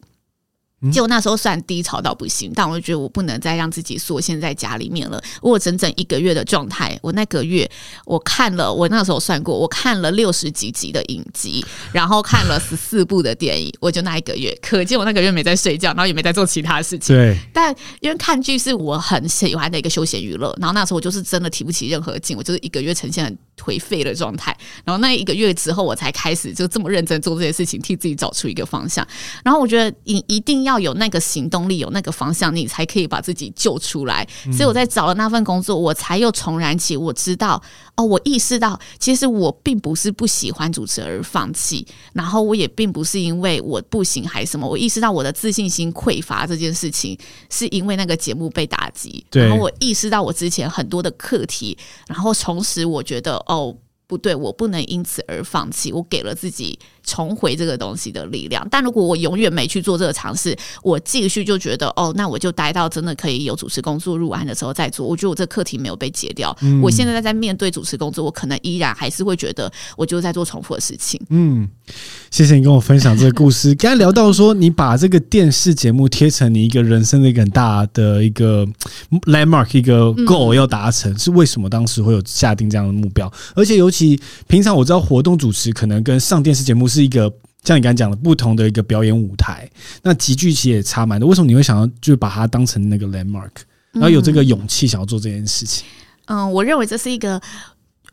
[0.93, 5.20] 就那时候算低潮到不行，但我就觉得我不能再让自己缩陷在家里面了。
[5.41, 7.68] 我有整整一个月的状态，我那个月
[8.05, 17.16] 我看了，我那时候算过，我看了六十几集的影集，然后看了十四部的电影，我就那一个月，可见我那个月没在睡觉，然后也没在做其他事情。
[17.16, 24.57] 对，但因为看剧是我很喜欢的一个休闲娱乐，然后那时候我就是真的提不起任何劲，我就是一个月呈现很颓废的状态。
[24.85, 29.07] 然后那一个月之后，我才开始就这么认真做这些事情，替自己找出一个方向。
[29.45, 34.27] 然后我觉得你一定要有那个行动力，有那个方向，你才可以把自己救出来。
[34.53, 36.97] 所以我在找了那份工作，我才又重燃起。
[36.97, 37.61] 我知道
[37.97, 44.67] 哦，我意识到，其实我并不是不喜欢主持而放弃，然后我也并不是因为我不行还是什么。
[44.67, 47.19] 我意识到我的自信心匮乏这件事情，
[47.51, 49.25] 是因为那个节目被打击。
[49.33, 51.77] 然后我意识到我之前很多的课题，
[52.07, 53.78] 然后同时我觉得哦。
[54.09, 55.92] 不对，我不能因此而放弃。
[55.92, 58.67] 我给了自己重回这个东西的力量。
[58.71, 65.07] 但如果我永远没去做这个尝试，我继续就觉得哦，那我就待到真的可以有主持工作入安的时候再做。
[65.07, 66.55] 我觉得我这课题没有被解掉。
[66.61, 71.21] 嗯、我现在在面对主持工作，我可能依然还是会觉得我就在做重复的事情。
[71.31, 71.69] 嗯，
[72.31, 73.75] 谢谢你跟我分享这个故事。
[73.77, 78.67] 刚才聊到说，你把这个电视节目贴成你一个人生的一个很大的一个
[79.27, 83.33] landmark，一个 goal 要达成，嗯、是为什么当时会有下定这样的目标？
[83.55, 87.32] 而且尤其平常我知道活动主持可能跟上电视节目是一个
[87.64, 89.68] 像你刚才讲的不同的一个表演舞台，
[90.03, 91.28] 那集聚其实也差蛮多。
[91.28, 93.51] 为什么你会想要就把它当成那个 landmark，
[93.92, 95.84] 然后有这个勇气想要做这件事情？
[96.26, 97.40] 嗯，我认为这是一个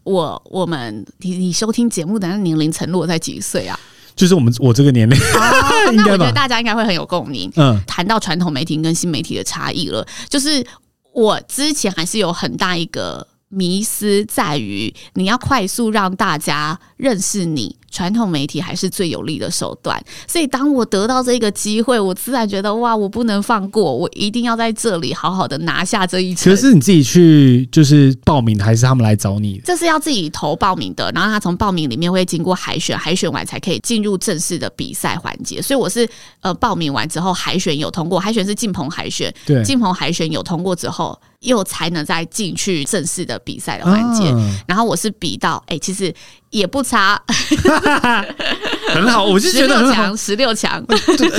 [0.03, 3.79] 我我们你你收听节目的年龄层落在几岁啊？
[4.15, 7.51] 就是我们我这个年龄，哦， 那我觉得大家应该会很有共鸣。
[7.55, 10.63] 嗯，谈到传统媒体跟新媒体的差异了，就是
[11.13, 17.75] 我之前还是有很大一个迷思在于，你要快速让大家认识你。
[17.93, 26.51] 传统媒体还是最有利的手段，所以当我得到这个机会，我自然觉得哇，我不能放过，我一定要在这里好好的拿下这一层。
[26.51, 29.61] 可是你自己去就是报名的，还是他们来找你？
[29.63, 35.61] 这是要自己投报名的，然后他从报名里面会经过海选，海选完才可以进入正式的比赛环节。
[35.61, 36.09] 所以我是
[36.41, 44.29] 呃报名完之后，海选有通过，海选是进棚海选，对，进棚海选有通过之后，又才能再进去正式的比赛的环节。
[44.29, 46.11] 啊、然后我是比到哎、欸，其实。
[46.53, 47.19] 也不差，
[48.93, 50.15] 很好，我就觉得很好。
[50.15, 50.81] 十六强，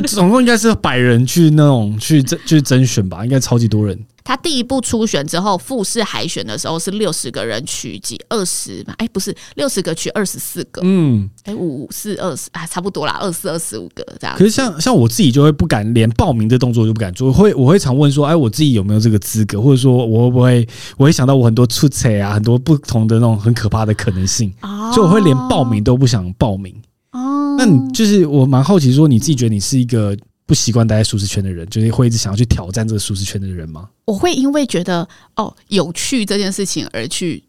[0.08, 3.96] 总共应该是百人去那种去甄去甄选吧，应该超级多人。
[4.24, 8.94] 他第一步初选之后，复试海选的时候是六十个人取几二十嘛？
[8.96, 10.80] 哎，不是六十个取二十四个。
[10.82, 14.34] 嗯，哎，五四二十啊，差不多啦，二四二十五个这样。
[14.38, 19.60] 可是像像我自己就会不敢连报名的动作就不敢做，会我会常问说，哎，我自己有没有这个资格？
[19.60, 20.66] 或者说我会不会
[20.96, 26.74] 我会想到我很多出彩啊，很多不同的那种很可怕的可能性，哦、所以我会连报名都不想报名。
[27.12, 30.16] 哦，那你就是我蛮好奇说，你自己觉得你是一个。
[30.46, 33.88] 不习惯待在舒适圈的人，就是会一直想要去挑战这个舒适圈的人吗？
[34.04, 37.42] 我会因为觉得哦有趣这件事情而去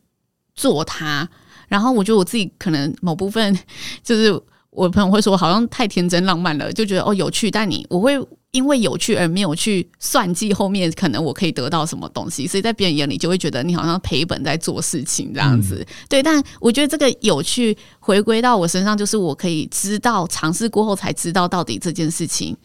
[0.55, 1.27] 做它，
[1.67, 3.57] 然后我觉得我自己可能某部分
[4.01, 4.31] 就是
[4.69, 8.13] 我朋友会说好像太天真浪漫了，就觉得哦有趣，但你我会
[8.51, 15.85] 因为有趣而没有去算计后面可能我可以得到什么东西，所以在别人眼里就会觉得你好像赔本在做事情这样子。
[15.85, 22.55] 嗯、对，但我觉得这个有趣回归到我身上，就是我可以知道尝试过后才知道到底这件事情。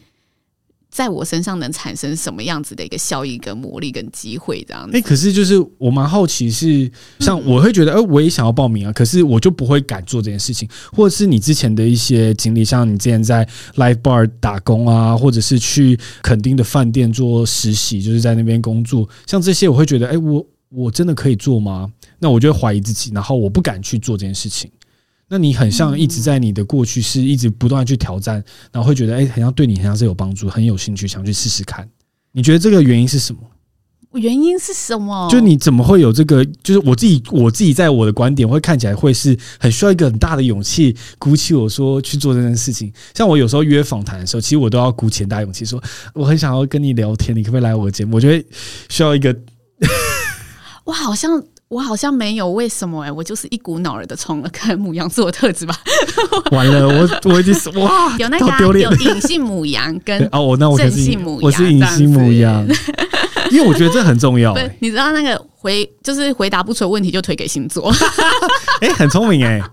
[0.91, 4.97] 在我身上能产生什么样子的一个效益、跟魔力、跟机会这样子？
[4.97, 21.91] 哎，可是就是我蛮好奇，是像我会觉得，哎，我也想要报名啊，可是我就不会敢做这件事情，或者是你之前的一些经历，像你之前在 Live Bar 打工啊，或者是去垦丁的饭店做实习，就是在那边工作，像这些，我会觉得，哎，我我真的可以做吗？
[22.19, 24.71] 那我就会怀疑自己，然后我不敢去做这件事情。
[25.33, 31.89] 那你很像一直在你的过去是一直不断去挑战，然后会觉得哎，好像对你好像是有帮助，很有兴趣想去试试看。
[32.33, 33.41] 你觉得这个原因是什么？
[34.15, 35.29] 原因是什么？
[35.31, 36.45] 就你怎么会有这个？
[36.65, 42.93] 就是我自己，我自己在我的观点会看起来会是很需要一个很大的勇气，鼓起我说去做这件事情。
[43.15, 45.81] 像我有时候约访谈的时候，其实我都要鼓起很大勇气说，
[46.13, 48.17] 我很想要跟你聊天，你可不可以来我的节目？
[48.17, 48.45] 我觉得
[48.89, 49.33] 需要一个，
[50.87, 51.41] 我好像。
[51.71, 53.09] 我好像没有，为什么、欸？
[53.09, 55.75] 哎，我就是一股脑儿的冲了，看母羊座的特质吧。
[56.51, 62.67] 完了，我我已经是 哇，有那个、啊、有隐性母羊跟 哦，我那我是隐性母羊，我是隐性母羊，
[63.53, 64.77] 因为我觉得这很重要、欸。
[64.81, 67.89] 你知道那个回就是回答不出问题就推给星座，
[68.81, 69.65] 哎、欸，很聪明哎、欸。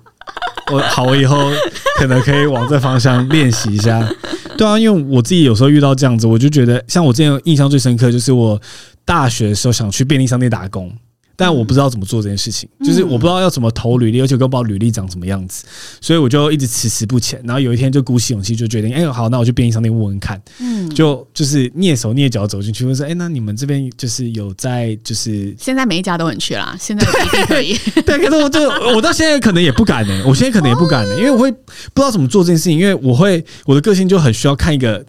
[0.71, 1.49] 我好，我以后
[1.97, 4.07] 可能可以往这方向练习一下。
[4.55, 8.61] 对啊，因为我自己有时候遇到这样子，我就觉得像我之前印象最深刻，就是我
[9.03, 10.93] 大学的时候想去便利商店打工。
[11.39, 15.63] 但我不知道怎么做这件事情，就是我不知道要怎么投履历，而且更不知道履历长什么样子，
[16.01, 17.39] 所以我就一直迟迟不前。
[17.45, 20.41] 然后有一天就鼓起勇气，就决定，哎，好，那我去便利商店问问看。
[20.59, 27.05] 嗯，就就是蹑手蹑脚走进去，问说，哎，那你们这边就是有在，就是现在每一家都很缺啦，现在
[27.45, 27.77] 可以。
[28.03, 31.57] 对，可是我就我到现在可能也不敢呢，我现在可能也不敢呢，因为我会不
[31.95, 35.05] 知道怎么做这件事情，因为我会我的个性就很需要看一个。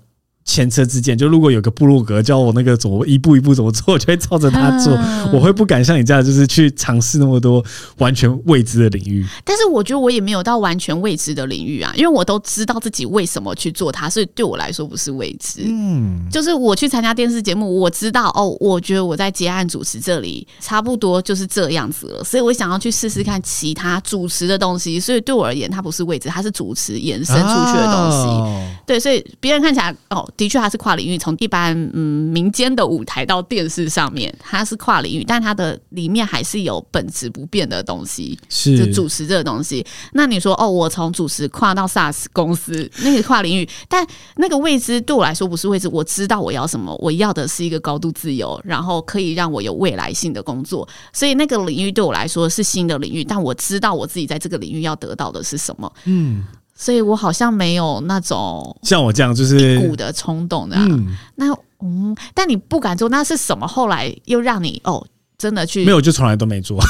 [0.49, 4.94] 前车之鉴，就如果有个部落格教我那个怎么一步一步怎么做，我就会照着他做。
[4.94, 7.62] 嗯、我会不敢像你这样，就是去尝试那么多
[7.99, 9.26] 完全未知的领域。
[9.44, 15.61] 但是我觉得我也没有到完全未知的领域啊，因为我都知道自己为什么去做它，所以对我来说不是未知。
[15.66, 24.99] 嗯，就是我去参加电视节目，我知道哦，我觉得我在接案主持这里差不多就是这样子了，所以我想要去试试看其他主持的东西。
[24.99, 28.26] 所以对我而言，它不是未知，它是主持延伸出去的东西。
[28.28, 39.84] 哦对，所以别人看起来哦，的确它是跨领域，从一般嗯民间的舞台到电视上面，它是跨领域，但它的里面还是有本质不变的东西，是就主持这个东西。
[40.12, 56.45] 那你说哦，我从主持跨到 SaaS 公司，那个跨领域，但那个未知对我来说不是未知，我知道我要什么，我要的是一个高度自由，然后可以让我有未来性的工作，所以那个领域对我来说是新的领域，但我知道我自己在这个领域要得到的是什么，嗯。
[56.81, 63.66] 所以我好像没有那种像我这样就是一股的冲动的、啊，嗯，那嗯，但你不敢做，那是什么？
[63.66, 65.05] 后来又让你哦，
[65.37, 66.81] 真的去没有，就从来都没做。
[66.81, 66.87] 啊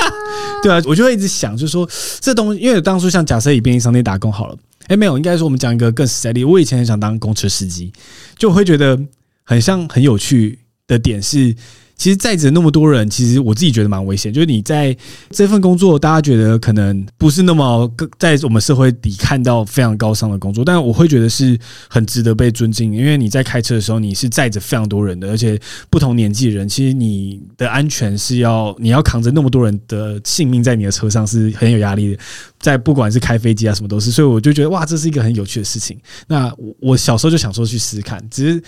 [0.64, 1.86] 对啊，我就会一直想，就是说
[2.20, 7.92] 这东西，因为当初像假设以便利商店打工好了，哎、欸，没有，应该说我们讲一个更实在的，我以前很想当公车司机，
[8.38, 8.98] 就会觉得
[9.44, 11.54] 很像很有趣的点是。
[11.96, 14.32] 其实载着那么多人，其实我自己觉得蛮危险。
[14.32, 14.94] 就是你在
[15.30, 22.94] 这份工作，大家觉得可能不是那么在我们社会里看到非常高尚的工作，但我会觉得是很值得被尊敬。
[22.94, 32.22] 因为你在开车的时候，你是载着非常多人的，而且不同年纪的人，其实你的安全是要你要扛着那么多人的性命在你的车上是很有压力的。
[32.60, 35.98] 在不管是开飞机啊什么都是，所以我就觉得哇，这是一个很有趣的事情。
[36.26, 38.62] 那我小时候就想说去试试看，只是。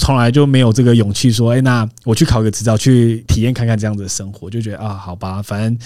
[0.00, 5.78] 从来就没有这个勇气说，哎，那我去考个执照，去体验看看这样子的生活，就觉得啊，好吧，反正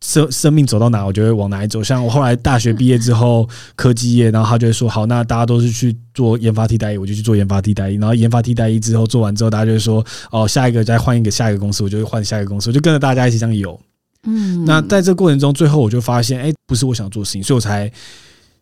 [0.00, 1.82] 生生命走到哪，我就会往哪里走。
[1.82, 7.96] 像我后来大学毕业之后，科技业，然后他就会说，好，那大家都是去做研发替代役，我就去做研发替代役。
[7.96, 13.78] 然后研发替代役之后做完之后，大家就会说，哦，下一个再换一个下一个公司，我就会换下一个公司，我就跟着大家一起这样游。
[14.24, 17.90] 嗯，那在这过程中，最后我就发现，哎，不是我想做的事情，所以我才。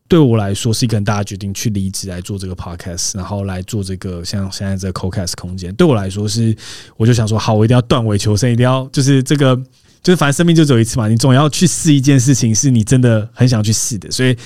[0.08, 5.74] 对我来说是一个很大的决定，去离职来做这个 podcast，然后来做这个像现在这个 CoCast 空间。
[5.74, 6.54] 对我来说是，
[6.98, 9.56] 我就想说，好，我一定要断尾求生，一定要就是这个，
[10.02, 14.10] 就是反正生命就只有一次嘛，你总要去试一件事情，是你真的很想去试的。
[14.10, 14.36] 所以，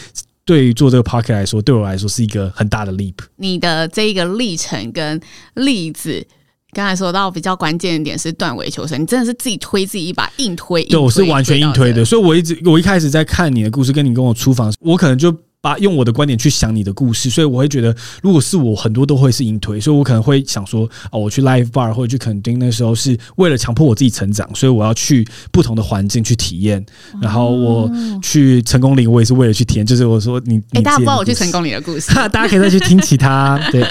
[0.45, 3.17] 对于做这个 podcast 来说，对我来说是一个很大的 leap。
[3.35, 5.21] 你的这一个历程跟
[5.55, 6.25] 例子，
[6.75, 10.83] 刚才说到比较关键的点是断尾求生，你真的是自己推自己一把，硬推。
[10.83, 12.05] 硬推，对，我是完全硬推的。
[12.05, 15.37] 所以我一直，我一开始在看你的故事，跟你跟我出访，我可能就。
[15.67, 17.93] 把用我的观点去想你的故事，所以我会觉得，
[18.23, 26.87] 如果是我，很多都会是硬推，所以我可能会想说，哦，我去 live bar 或者去垦丁，那时候是为了强迫我自己成长，所以我要去不同的环境去体验。
[27.21, 27.91] 然后我
[28.23, 29.85] 去成功岭，我也是为了去体验。
[29.85, 33.59] 就是我说你，你、欸、大家不知道我去成功岭的故事， 大家可以再去听其他。
[33.73, 33.85] 对，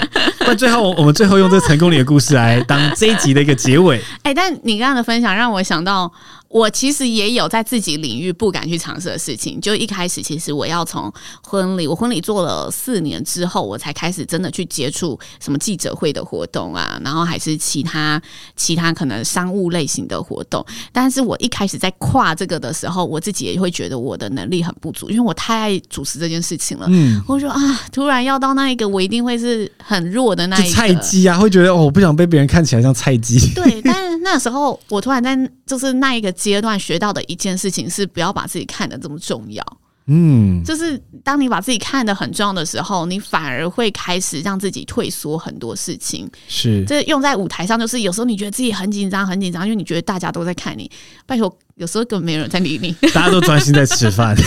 [0.46, 3.98] 那最后我们最后用这成功岭的故事来当这一集的一个结尾。
[4.22, 6.10] 哎、欸，但你刚刚的分享让我想到。
[6.48, 9.60] 我其实也有在自己领域不敢去尝试的事情。
[9.60, 18.20] 就一开始，其实我要从婚礼，我婚礼做了四年之后，我才开始真的去接触什么记者会的活动啊，然后还是其他
[18.54, 20.64] 其他可能商务类型的活动。
[20.92, 26.86] 但是我一开始在跨这个的时候，我自己也会觉得我的能力很不足，因为我太爱主持这件事情了。
[26.88, 27.58] 嗯，我说啊，
[27.92, 33.52] 突然要到那一个，我一定会是很弱的那一个菜鸡啊，会觉得哦，我不想被别人看起来像菜鸡。
[33.54, 33.82] 对，
[34.26, 36.26] 那时候我突然在就是那一个。
[36.36, 39.64] 阶段学到的一件事情是不要把自己看得这么重要。
[40.06, 46.30] 嗯，就是当你把自己看得很重要的时候，你反而会开始让自己退缩很多事情。
[46.46, 50.88] 是，这用在舞台上，就是有时候你觉得自己很紧张，很紧张，因为你觉得大家都在看你。
[51.24, 54.34] 拜托，有时候根本没有人在理你， 大家都专心在吃饭。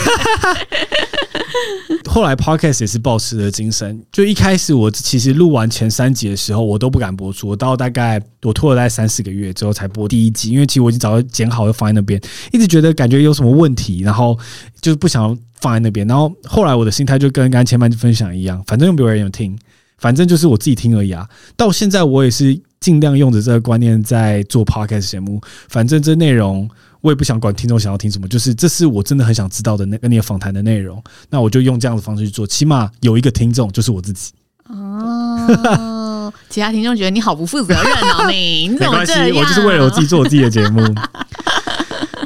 [2.05, 7.47] 后来 Podcast 也是保持的精神，就一开始我其实录完前三集的时候，我都不敢播出。
[7.47, 12.19] 我到大概我拖了大概三四个月之后才播第一集，因为其实我已经早就剪好，就放在那边，
[12.51, 14.35] 一直觉得感觉有什么问题，然后
[14.81, 16.07] 就是不想放在那边。
[16.07, 19.55] 然后后来我的心态就跟刚才前半分享一样，反正又没有人有听，
[19.99, 21.29] 反正就是我自己听而已啊。
[21.55, 26.67] 到现在我也是尽量用着这个观念在做 Podcast 节目，反正这内容。
[27.01, 34.31] 我也不想管听众想要听什么，就是这是我真的很想知道的那跟你的访谈的内容，那我就用这样的方式去做，起码有一个听众就是我自己。
[34.67, 39.25] 哦， 其他听众觉得你好不负责任哦，你你怎么这样？
[39.25, 40.81] 没关系，我就是为了我自己做我自己的节目。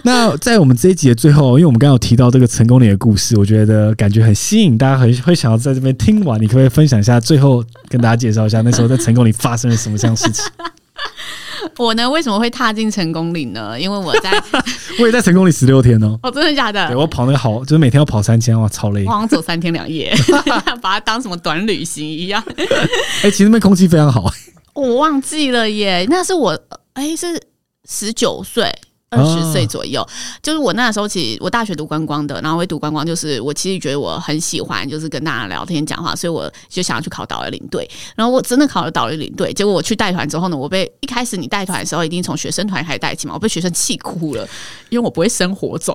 [0.06, 6.42] 那在我们这一集的最后，因为我们刚刚有提到这个成功里的故事，我觉得感觉很吸引，大家很会想要在这边听完。
[6.42, 10.44] 你可不可以分享一下，最后跟大家介绍一下那时候在成功里发生了什么这样的事情？
[11.78, 13.80] 我呢，为什么会踏进成功岭呢？
[13.80, 14.32] 因为我在，
[15.00, 16.20] 我也在成功岭十六天哦。
[16.24, 16.88] 哦，真的假的？
[16.88, 19.06] 对，我跑那个好，就是每天要跑三千，哇，超累。
[19.06, 20.14] 我好像走三天两夜，
[20.82, 22.44] 把它当什么短旅行一样。
[22.58, 22.66] 哎、
[23.24, 24.32] 欸，其实那边空气非常好。
[24.74, 26.52] 我忘记了耶，那是我
[26.94, 27.42] 哎、欸，是
[27.88, 28.72] 十九岁，
[29.16, 30.06] 二十岁左右，
[30.42, 37.90] 就是我那时候其实我大学读观光的，然后我读观光，就是我其实觉得我很喜欢，就是跟大家聊天讲话，所以我就想要去考导游领队。
[38.16, 44.48] 然后我真的考了导游领队，结果我去带团之后呢，我被一开始你带团的时候一定从学生团开始带起嘛，我被学生气哭了，
[44.90, 45.94] 因为我不会生活中，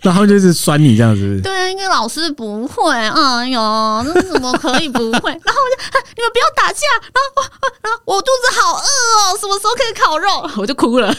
[0.00, 1.40] 然后就是酸你这样子。
[1.42, 5.30] 对啊，因为老师不会，哎呦，那怎么可以不会？
[5.30, 7.42] 然后我就你们不要打架，然后
[7.82, 10.50] 然后我肚子好饿哦，什么时候可以烤肉？
[10.60, 11.14] 我就哭了。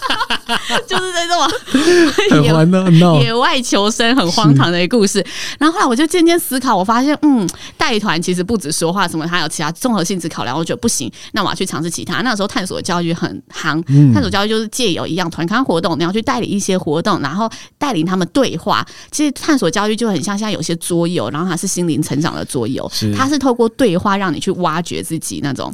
[0.86, 5.24] 就是在这种野野外求生很荒唐的一个故事，
[5.58, 12.20] 然后后来我就渐渐思考，我发现，嗯，带团其实不止说话，什么还有其他综合性质考量，我觉得不行，那我要去尝试其他。
[12.22, 13.82] 那时候探索教育很夯，
[14.12, 18.86] 探索教育就是借由一样团康活动，你要去带领一些活动，然后带领他们对话。
[19.10, 25.72] 其实探索教育就很像现在有些桌游，然后它是心灵成长的桌游，它是透过对话让你去挖掘自己那种。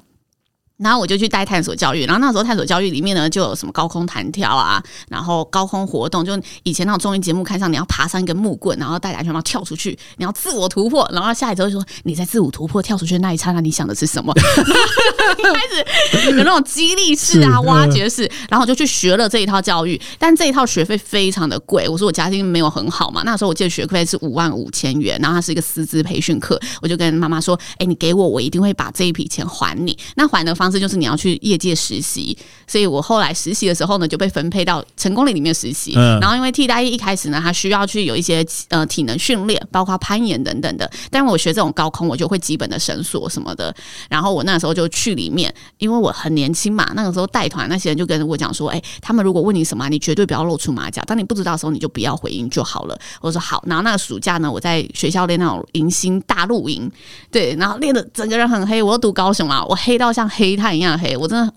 [0.78, 14.34] 然后我就去带探索教育，然后那时候探索教育里面呢，就有什么高空弹跳啊，然后高空活动，就以前那种综艺节目看上，你要爬上一根木棍，然后带安全帽跳出去，你要自我突破，然后下来之后就说你在自我突破跳出去的那一刹那，你想的是什么？
[14.34, 21.88] 开始有那种激励式啊、挖掘式，然后我就去学了这一套教育，但这一套学费非常的贵。
[21.88, 30.65] 我说我家境没有很好嘛，那时候我记得学费是五万五千元，然后它是一个师资培训课，我就跟妈妈说：“哎，你给我，我一定会把这一笔钱还你。”那还的方。
[30.66, 32.36] 方式就是你要去业界实习，
[32.66, 35.92] 所以我后来实习的时候呢，就被分配到成功岭里面实习。
[35.94, 40.90] 嗯、然后因为替代役一开始呢，他需要去有一些呃体能训练，包括攀岩等等的。
[41.08, 43.72] 但我学这种高空，我就会基本的绳索什么的。
[44.10, 51.00] 然后我那时候就去里面，因为我很年轻嘛，那个时候带团那些人就跟我讲说：“哎、欸，他们如果问你什么，你绝对不要露出马脚。
[51.06, 53.62] 当你不知道的时候，你就不要回应就好了。”我说好。
[53.68, 56.90] 然后那个暑假呢，我在学校练那种迎新大露营，
[57.30, 58.82] 对，然后练的整个人很黑。
[58.82, 60.55] 我又读高雄啊，我黑到像黑。
[60.56, 61.52] 炭一样黑，我真的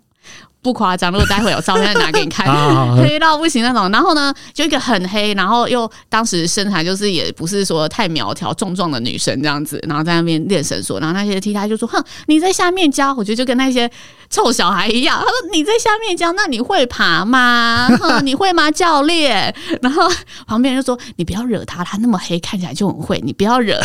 [0.62, 1.12] 不夸张。
[1.12, 2.48] 如果待会有照片拿给你看，
[2.98, 3.90] 黑到不行那种。
[3.92, 13.90] 然后呢，就一个很黑，然后又当时身材就是也不是说太苗条、壮壮的女生这样子，然后在那边练绳索，然后那些 T 台就说：“哼，你在下面教。”我觉得就跟那些。
[14.30, 17.88] 臭小孩一样，他说你在下面教，那你会爬吗？
[18.00, 19.54] 哼，你会吗，教练？
[19.82, 20.08] 然后
[20.46, 23.80] 旁边人就说你不要惹他，他那么黑，看起来就很会，你不要惹。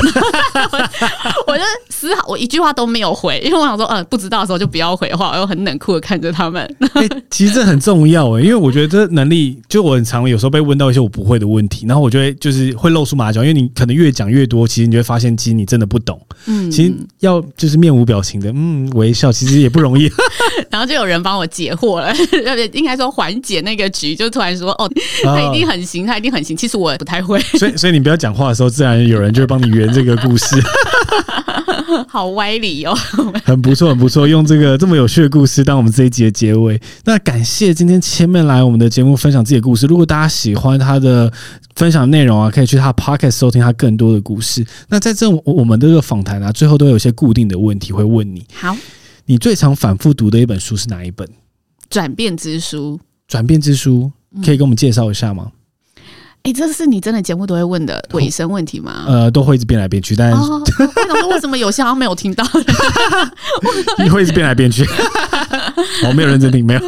[1.46, 6.62] 我就丝毫我一句话都没有回，因为我想说，嗯，不知道的时候就不要回话，我又很冷酷的看着他们。
[6.94, 16.20] 欸，其实这很重要诶，因为我觉得这能力，就我很常有时候被问到一些我不会的问题，然后我就会就是会露出马脚，因为你可能越讲越多，其实你就会发现，其实你真的不懂。
[16.46, 20.12] 嗯，其实要就是面无表情的，嗯，微笑，其实也不容易。
[20.70, 22.12] 然后就有人帮我解惑了，
[22.72, 24.90] 应该说缓解那个局，就突然说哦，
[25.22, 26.56] 他一定很行，他一定很行。
[26.56, 30.56] 其实我也不太会，所以所以你不要讲话的时候，自然有人就会帮你圆这个故事。
[32.08, 32.96] 好歪理哦，
[33.44, 36.80] 很不错，很不错，用这个这么有趣的故事当我们这一集的结尾。
[37.04, 39.86] 那感谢今天千面来我们的节目分享自己的故事。
[39.86, 41.32] 如果大家喜欢他的
[41.76, 44.64] 分享内容啊，可以去他的 podcast 收听他更多的故事。
[44.88, 48.44] 那在这我们这个访谈啊，最后都有一些固定的问题会问你。
[48.54, 48.76] 好。
[49.26, 51.28] 你最常反复读的一本书是哪一本？
[51.88, 53.00] 转变之书。
[53.26, 54.12] 转变之书，
[54.44, 55.50] 可以给我们介绍一下吗？
[56.42, 59.04] 哎、嗯欸，这是你真的节目都会问的尾声问题吗？
[59.08, 60.62] 呃，都会一直变来变去，但是、哦、
[61.30, 62.44] 为什么有些好像没有听到？
[63.98, 64.84] 你会一直变来变去，
[66.06, 66.80] 我 没有认真听，没有。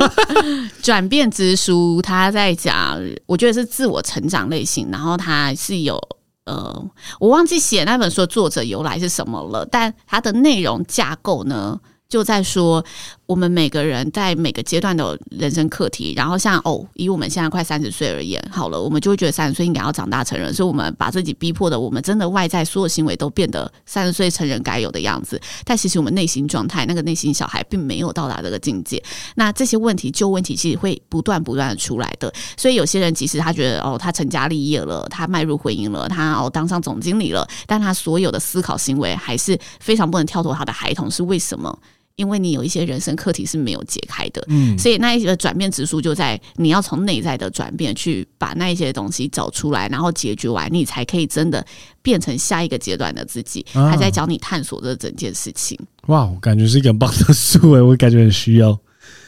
[0.83, 5.99] 转变之书，他在讲，我觉得是自我成长类型，然后他是有。
[6.45, 11.77] 呃，我忘记写那本书的作者由来是什么了，但它的内容架构呢，
[12.09, 12.85] 就在说。
[13.27, 29.03] 我们每个人在每个阶段的人生课题，然后像哦，以我们现在快三十岁而言，好了，我们就会觉得三十岁应该要长大成人，所以我们把自己逼迫的，我们真的外在所有行为都变得三十岁成人该有的样子，但其实我们内心状态，那个内心小孩并没有到达这个境界。
[29.35, 41.77] 那这些问题旧问题其实会不断不断的出来的，所以有些人即使他觉得哦，他成家立业了，他迈入婚姻了，他哦当上总经理了，但他所有的思考行为还是非常不能跳脱他的孩童，是为什么？
[42.17, 51.65] 因为你有一些人生课题是没有解开的，嗯，所以那一些转变指数就在你要从内在的转变去把那一些东西找出来，然后解决完，你才可以真的
[52.01, 53.65] 变成下一个阶段的自己。
[53.75, 55.79] 啊、还在教你探索这整件事情。
[56.07, 58.79] 哇，我感觉是一个很棒的书诶，我感觉很需要。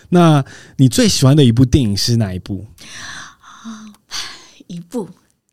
[0.08, 0.42] 那
[0.78, 2.66] 你最喜欢的一部电影是哪一部？
[3.40, 3.84] 啊，
[4.66, 5.06] 一部，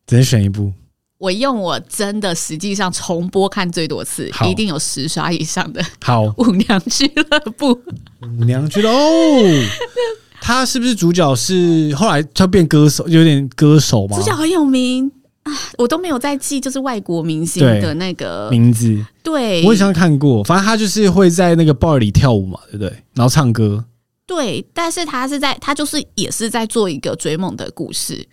[0.08, 0.72] 只能选一部。
[1.18, 5.82] 我用我真的实际上重播看最多次，一定有十刷以上的。
[6.02, 7.72] 好， 舞娘俱乐部，
[8.22, 9.44] 舞娘俱乐部，
[10.42, 14.18] 他是不是主角是后来他变歌手，有点歌手吗？
[14.18, 15.10] 主角很有名
[15.44, 19.04] 啊，我都没有在记，就是外国明星的那个名字。
[19.24, 22.90] 对，我以前看过，反正他就是会在那个 bar 里跳舞嘛，对不对？
[23.14, 23.86] 然后唱歌。
[24.28, 28.28] 对，但是他是在他就是也是在做一个追梦的故事。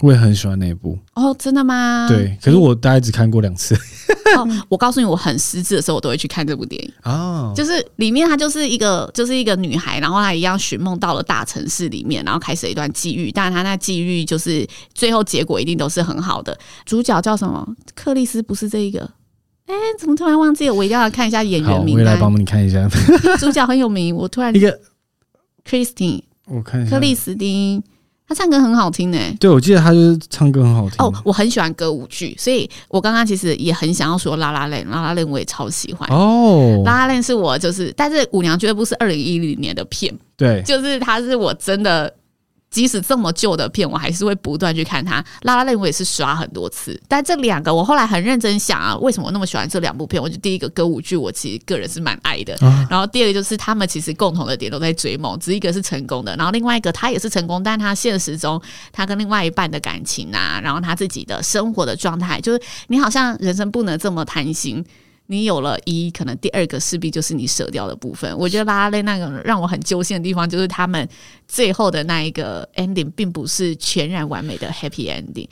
[0.00, 2.06] 我也很喜欢那一部哦，真的吗？
[2.08, 3.74] 对，可是我大概只看过两次。
[4.36, 7.52] 哦，我告诉你，我很失智的时候，我都会去看这部电影哦。
[7.54, 13.30] 就是里面她就是一个就是一个女孩，然后她一样寻梦到了大城市里面，然后开始一段际遇。
[13.30, 16.56] 但是她那际遇就是最后结果一定都是很好的。
[16.86, 17.66] 主角叫什么？
[17.94, 19.00] 克里斯不是这一个？
[19.66, 20.74] 哎，怎么突然忘记了？
[20.74, 22.06] 我一定要看一下演员名单。
[22.06, 22.88] 我来帮你看一下。
[23.38, 24.80] 主角很有名，我突然一个
[25.68, 27.82] Christine，我看一下克里斯汀。
[28.30, 31.12] 他唱歌很好听呢、欸，对，我记得他就是唱歌很好听哦。
[31.24, 36.76] 我很喜欢歌舞剧，所以我刚刚其实也很想要说《La La Land》，《La La Land》我也超喜欢哦。
[36.84, 42.14] 《La La Land》是我就是，但是《舞娘俱乐部》是二零一零年的片，对，就是他是我真的。
[42.70, 45.24] 即使这么旧的片，我还是会不断去看它。
[45.42, 50.22] 拉拉链我也是刷很多次，但这两个我后来很认真想啊，为什么我那么喜欢这两部片？
[50.22, 52.54] 我觉得第一个歌舞剧，我其实个人是蛮爱的。
[52.64, 58.60] 啊、然后第二个就是他们其实共同的点都在追梦，只一个是成功的，然后另外一个他也是成功，但他现实中
[58.92, 64.84] 他跟另外一半的感情啊，然后他自己的生活的状态，就是你好像人生不能这么贪心。
[65.30, 68.36] 你有了一，可能第二个势必就是你舍掉的部分。
[68.36, 71.08] 我觉得拉拉链那个让我很揪心的地方，就是他们
[71.46, 75.48] 最后的那一个 ending 并不是全然完美的 happy ending。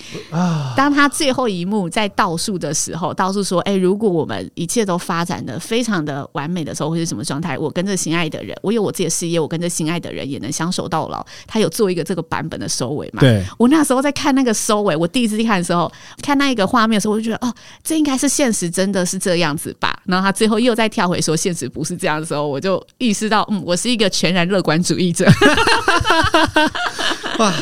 [0.77, 7.57] 当他最后一幕在倒数的时候，倒数说：“哎、欸，如果我们一切都发展的非常的完美的时候，会是什么状态？
[7.57, 13.21] 我跟着心爱的人，我有我自己的事业，我跟着心爱的人也能相守到老。”他有做一个这个版本的收尾嘛？
[13.21, 13.45] 对。
[13.57, 15.91] 我那时候在看那个收尾，我第一次看的时候，
[16.21, 19.99] 看那一个画面的时候，我就觉得哦，这应该是现实，真的是这样子吧？
[20.05, 25.27] 然后他最后又再跳回说现实不是这样的时候，我就意识到，嗯，我是一个全然乐观主义者。
[27.39, 27.53] 哇，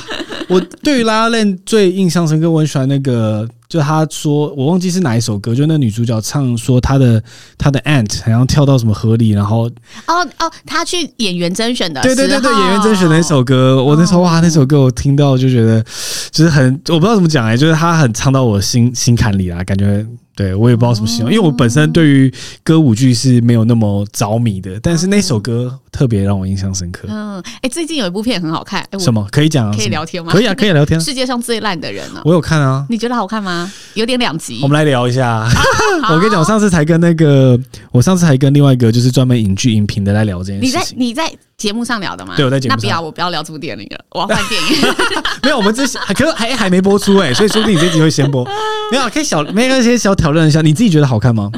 [0.49, 7.23] 我对于拉拉链最印象深刻，我很喜欢那个，就他说我忘记是哪一首歌，就那女主角唱说她的
[7.59, 9.69] 她的 aunt 好像跳到什么河里，然后
[10.07, 15.85] 哦哦，她去演员甄选的，对对对对，演员甄选的一首歌，我那时候哇，那首歌我听到就觉得
[16.31, 20.07] 就是很，我不知道怎么讲哎、欸，就是他很唱到我心心坎里啊，感觉。
[20.37, 22.33] 对，我也不知道什么形容，因为我本身对于
[22.63, 27.09] 歌舞剧是没有那么着迷的，但是那首歌特别让我印象深刻。
[27.11, 29.75] 嗯，哎、欸，最近有一部片很好看，欸、什么可以讲？
[29.75, 30.31] 可以聊天吗？
[30.31, 31.01] 可以啊，可以聊天。
[31.01, 32.23] 世界上最烂的人呢、啊？
[32.27, 33.73] 我有看啊，你觉得好看吗？
[33.95, 34.61] 有点两极。
[34.63, 35.27] 我们来聊一下。
[35.27, 35.51] 啊、
[36.13, 37.59] 我跟你讲，我上次才跟那个，
[37.91, 40.97] 我上次还跟另外一个就是专门影剧影评的来聊这件事情。
[40.99, 42.35] 你在你在节目上聊的吗？
[42.37, 42.77] 对，我在节目上。
[42.77, 44.95] 那不要，我不要聊这部电影了，我要换电影。
[45.43, 48.45] 没有，我们这可是还还没播出哎、欸，所以说不定你这集会先播。
[48.93, 51.51] 没有，可以小没有先小讨论一下，你自己觉得好看吗？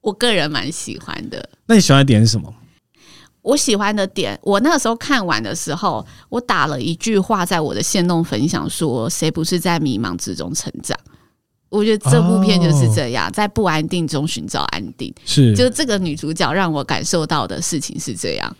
[0.00, 1.48] 我个人蛮喜欢的。
[1.66, 2.52] 那你喜欢的点是什么？
[3.40, 10.98] 我喜欢的点，我那个时候看完的时候，我打了一句话在我的线动分享说：“谁不是在迷茫之中成长？”
[11.70, 15.14] 我觉得这部片就是这样，在不安定中寻找安定。
[15.24, 18.56] 是，就是这个女主角让我感受到的事情是这样。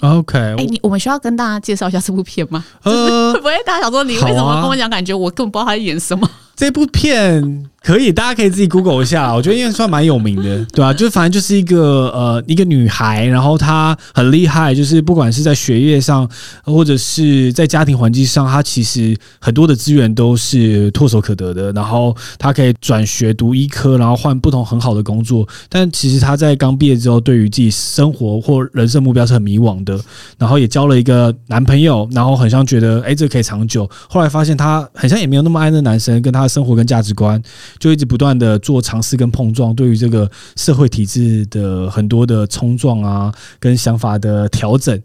[0.00, 2.64] OK，哎、欸，你我们需要跟大家介绍一下这部片吗？
[2.82, 4.90] 呃，会 不会大家想说你为什么跟我讲？
[4.90, 6.28] 感觉我根本不知道他在演什么？
[6.54, 9.32] 这部片可以，大家可以自己 Google 一下。
[9.32, 16.28] 我觉得应该算蛮有名的，对啊，就反正就是一个呃，一个女孩，然后她很厉害，就是不管是在学业上，
[16.64, 21.72] 或者是在家庭环境上，她其实很多的资源都是唾手可得的。
[21.74, 25.46] 然后她可以转学读医科，然后换不同很好的工作。
[25.68, 29.96] 但其实她在刚毕业之后，对于自己生活或人生目标是很迷惘的。
[30.38, 33.88] 然后也交了一个男朋友，然后很像觉得哎，这可以长久。
[34.08, 36.56] 后来发现她很像也没有那么爱那男生，跟她的。
[36.56, 37.38] 生活跟价值观
[37.78, 45.00] 就一直不断的做尝试跟碰撞，对于这个社会体制的很多的冲撞啊，跟想法的调整。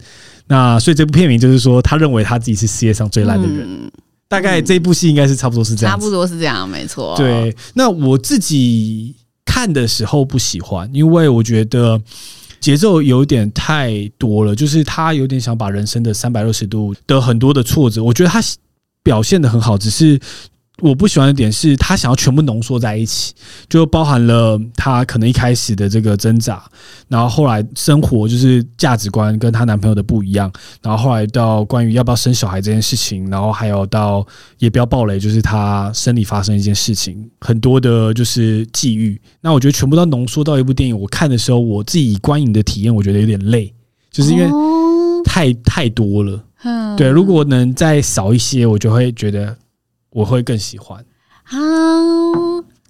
[0.48, 3.66] 那所以这部片名就是说，他认为他自己是世界上最烂的人。
[3.68, 3.92] 嗯、
[4.28, 7.16] 大概这部戏应该是差不多是这样，差不多是这样，没错。
[7.18, 9.16] 对，那我自己
[9.46, 12.02] 看的时候不喜欢，因为我觉得
[12.60, 18.42] 节奏有点太多了，就是他有点想把人生的三百六十度的很多的挫折，我觉得他
[19.04, 20.20] 表现的很好，只是。
[20.80, 23.34] 我不喜欢的点是他想要全部浓缩在一起，
[23.70, 26.64] 就包含了他可能一开始的这个挣扎，
[27.08, 34.26] 然后后来生活就是价值观跟她男朋友的不一样，然后后来到关于要不要生小孩这件事情，然后还有到
[34.58, 39.22] 也不要暴雷，就是她生理发生一件事情，很多的就是际遇。
[39.40, 43.72] 那我觉得全部都浓缩到一部电影，我看的时候我自己观影的体验，我觉得有点累，
[44.10, 44.50] 就是因为
[45.24, 46.44] 太太多了。
[46.98, 49.56] 对，如果能再少一些，我就会觉得。
[50.12, 51.04] 我会更喜欢
[51.46, 51.58] 啊，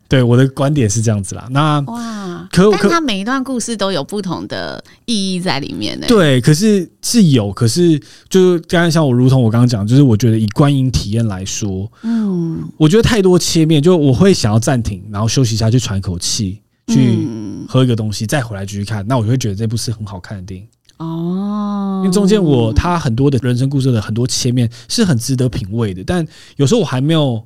[0.08, 1.48] 对，我的观点是这样子啦。
[1.52, 6.06] 那哇，可但他每一段故事都有不同的意义在里面呢。
[6.08, 17.26] 对，可是是有，可是就是刚才像我，如同我刚刚讲，就是我觉得以观影体验来说，嗯，我觉得太多切面，就我会想要暂停，然后休息一下，去喘一口气，去
[17.68, 19.08] 喝一个东西，再回来继续看。
[19.08, 20.68] 那我就会觉得这部是很好看的电影。
[21.02, 26.26] 哦，因为中间我他很多的人生故事的很多切面是很值得品味的，但
[26.58, 27.44] 有时候我还没有。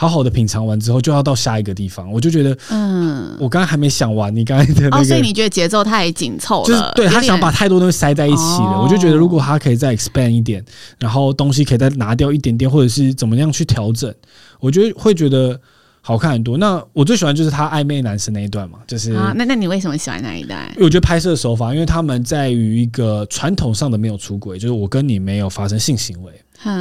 [0.00, 10.64] 好好的品尝完之后，就要到下一个地方，我就觉得，嗯，我刚刚还没想完，你刚才的那个，哦，所以你觉得节奏太紧凑了，就是对他想把太多东西塞在一起了，我就觉得如果他可以再 expand 一点，
[11.00, 14.14] 然后东西可以再拿掉一点点，或者是怎么样去调整，
[14.60, 15.60] 我觉得会觉得
[16.08, 16.56] 好看很多。
[16.56, 20.66] 那我最喜欢就是他暧昧男生那一段嘛，就是啊，那那你为什么喜欢那一段？
[20.72, 26.32] 因为我觉得拍摄手法，因为他们在于一个传统上的没有出轨，就是我跟你没有发生性行为。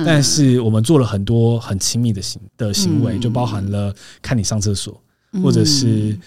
[0.05, 4.97] 但是我们做了很多很亲密的行的行为，就包含了看你上厕所，
[5.43, 6.17] 或者是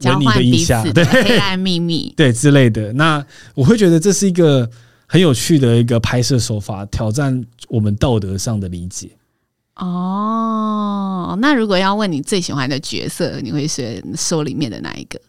[0.00, 2.92] 闻你的腋下，对，黑暗秘密， 对之类的。
[2.92, 4.68] 那我会觉得这是一个
[5.06, 9.08] 很有趣的一个拍摄手法，挑战我们道德上的理解。
[9.76, 15.20] 哦，那如果要问你最喜欢的角色，你会选书里面的哪一个？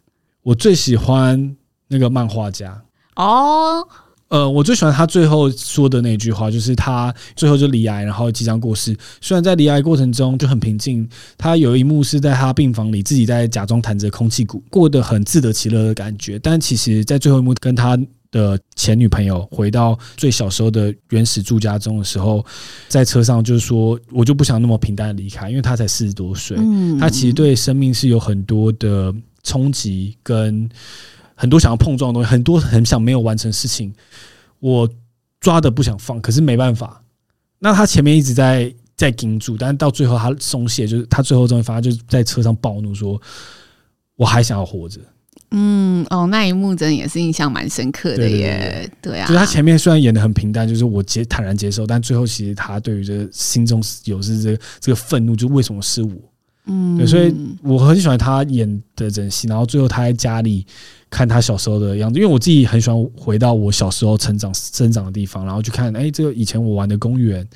[0.44, 1.56] 我最喜欢
[1.90, 2.82] 那个漫画家。
[3.16, 3.88] 哦。
[4.30, 8.94] 呃，我最喜欢他最后说的那句话，就是他最后就离癌，然后即将过世。
[9.22, 11.08] 虽然在离癌过程中就很平静，
[11.38, 16.38] 他有一幕是在他病房里自己在假装弹着空气鼓，过得很自得其乐的感觉。
[16.40, 17.98] 但其实，在最后一幕跟他
[18.38, 22.46] 的前女朋友回到最小时候的原始住家中的时候，
[22.88, 26.58] 在车上就是说，我就不想那么平淡的离开，因为他才四十多岁，
[27.00, 30.70] 他其实对生命是有很多的冲击跟。
[31.40, 33.94] 很多想要碰撞的东西，很多很想没有完成事情，
[34.60, 34.90] 我
[35.40, 37.00] 抓的不想放，可是没办法。
[37.60, 43.22] 那他前面一直在在盯住，但是到最后他松懈，就是他最后终于发现，就是在车上暴怒说
[44.18, 45.00] ：“我还想要活着。”
[45.52, 48.90] 嗯，哦，那一幕真的也是印象蛮深刻的耶。
[49.02, 56.12] 对，对，对，对啊，就是他前面虽然演的很平淡，就是我接坦然接受，但最后其实他对于这个心中有是这个这个愤怒，就为什么是我？
[56.66, 57.34] 嗯，对，所以
[57.64, 60.66] 我很喜欢他演的整戏，然后最后他在家里
[61.10, 67.48] 看他小时候的样子，因为我自己很喜欢回到我小时候成长生长的地方，然后去看，哎，这个以前我玩的公园，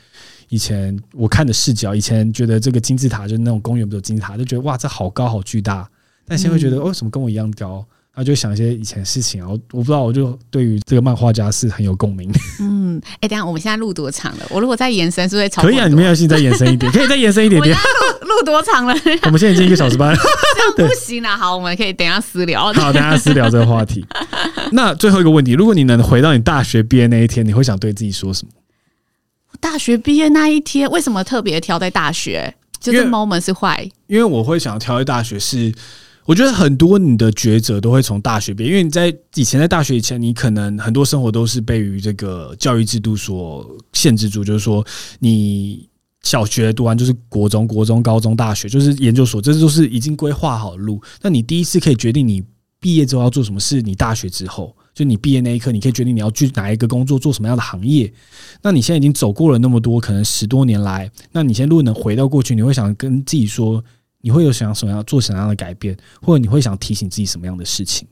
[0.48, 5.86] 以前我看的视角，以前觉得这个金字塔就是那种公园不是金字塔，就觉得哇，这好高好巨大，
[6.28, 7.86] 但现在会觉得哦，什么跟我一样高？
[8.14, 12.30] 然后就想一些以前的事情，然后我不知道，我就对于这个漫画家是很有共鸣。
[12.60, 14.46] 嗯，哎、欸，等下我们现在录多长了？
[14.50, 15.62] 我如果再延伸，是不是超？
[15.62, 17.74] 可以啊，你们要信再延伸一点， 可以再延伸一点点。
[17.74, 18.94] 录录多长了？
[19.24, 20.20] 我们现在已经一个小时半了，
[20.76, 21.38] 这样不行啊！
[21.38, 22.66] 好，我们可以等一下私聊。
[22.74, 24.06] 好，等一下私聊这个话题。
[24.74, 28.52] 那最后一个问题，如果你能回到你大学毕业那一天，你会想对自己说什么？
[29.62, 32.54] 大学毕业那一天，为什么特别挑在大学？
[32.78, 35.74] 就是 moment 是坏，因为我会想要挑在大学是。
[36.32, 44.82] 我觉得很多你的抉择都会从大学毕业，因为你在以前在大学以前，你可能很多生活都是被于这个教育制度所限制住，就是说
[45.20, 45.90] 你
[46.24, 51.02] 小学读完就是国中、国中、高中、大学就是研究所，这都是已经规划好的路。
[51.22, 52.42] 那你第一次可以决定你
[52.80, 58.10] 毕业之后要做什么事，你大学之后就你毕业那一刻，你可以决定你要去哪一个工作，做什么样的行业。
[58.62, 63.84] 那你现在已经走过了那么多，可能十多年来，那你现在如果能回到过去，你会想跟自己说。
[64.22, 68.08] 你会有想要什么样做什么样的改变，或者你会想提醒自己什么样的事情？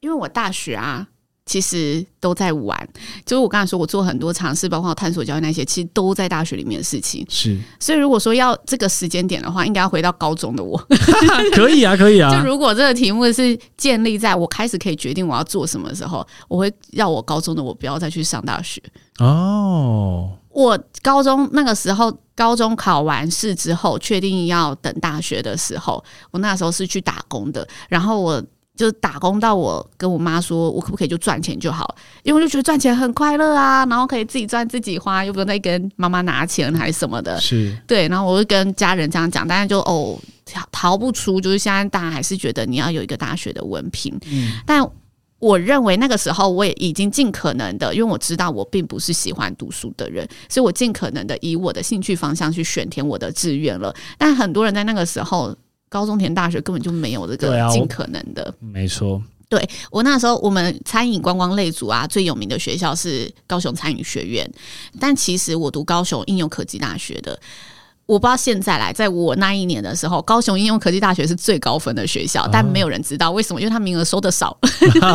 [0.00, 1.06] 因为我大学啊，
[1.44, 2.88] 其实都在玩，
[3.26, 7.26] 就是我刚才说，我做很多尝试，包括探索教育那些，其实都在大学里面的事情。
[7.28, 10.78] 是，所以如果说要这个时间点的话，应该要回到高中的我。
[11.52, 12.30] 可以啊，可以啊。
[12.34, 18.80] 就如果这个题目是建立在我开始可以决定我要做什么的时候，我会让我高中的我不要再去上大学。
[19.18, 20.30] 哦。
[20.50, 26.02] 我高中那个时候，高中考完试之后，确定要等大学的时候，
[26.32, 27.66] 我那时候是去打工的。
[27.88, 28.42] 然后我
[28.76, 31.94] 就打工到我跟我妈说，我可不可以就赚钱就好？
[32.24, 37.40] 因为我就觉得赚钱很快乐啊，然后可以自己赚自己花，又不用再跟妈妈拿钱还是什么的。
[37.40, 38.08] 是对。
[38.08, 40.18] 然后我就跟家人这样讲，但是就哦，
[40.72, 44.18] 逃不出，就是现在大家还是觉得你要有一个大学的文凭。
[44.26, 44.84] 嗯，但。
[45.40, 53.92] 我认为那个时候我也已经尽可能的，因为我知道我并不是喜欢读书的人，所以我尽可能的以我的兴趣方向去选填我的志愿了。
[54.16, 55.56] 但很多人在那个时候
[55.88, 58.44] 高中填大学根本就没有这个尽可能的。
[58.44, 64.48] 啊、没错，对我那时候我们餐饮观光类组啊，最有名的学校是高雄餐饮学院，
[65.00, 67.40] 但其实我读高雄应用科技大学的。
[68.10, 74.58] 我不知道现在来，在我那一年的时候，高雄应用科技大学是最高分的学校，但没有人知道为什么，因为他名额收的少，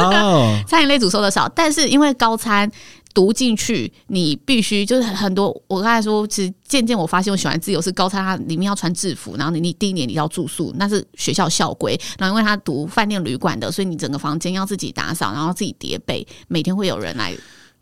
[0.66, 1.50] 餐饮类组收的少。
[1.50, 2.72] 但是因为高餐
[3.14, 5.50] 读进去，你必须就是很多。
[5.68, 12.00] 我刚才说，其实渐渐我发现我喜欢自由，是高餐它里面要穿制服，然后你你第一年你要住宿，那是学校校规。
[12.18, 17.36] 然后因为他读饭店旅馆的，所以你整个房间要自己打扫，然后自己叠被，每天会有人来。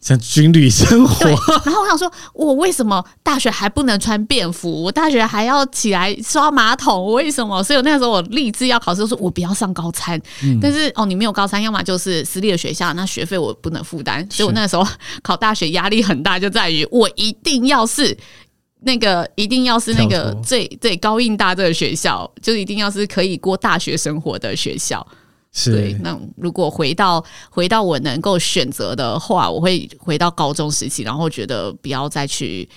[0.03, 1.25] 像军旅生活。
[1.63, 4.83] 然后我想说，我为什么大学还不能穿便服？
[4.83, 7.13] 我大学还要起来刷马桶？
[7.13, 7.63] 为什么？
[7.63, 10.21] 所以那时候我立志要考试，说我不要上高餐。
[10.43, 14.27] 嗯、但是哦，你没有高餐，要么就是私立的学校，那学费我不能负担。
[14.29, 14.85] 所以我那时候
[15.21, 18.17] 考大学压力很大，就在于我一定要是。
[18.85, 25.07] 那个一定要是那个最最高应大这个学校，就一定要是可以过大学生活的学校。
[25.53, 32.67] 是，对，那如果回到回到我能够选择的话，我会回到高中时期，然后觉得不要再去，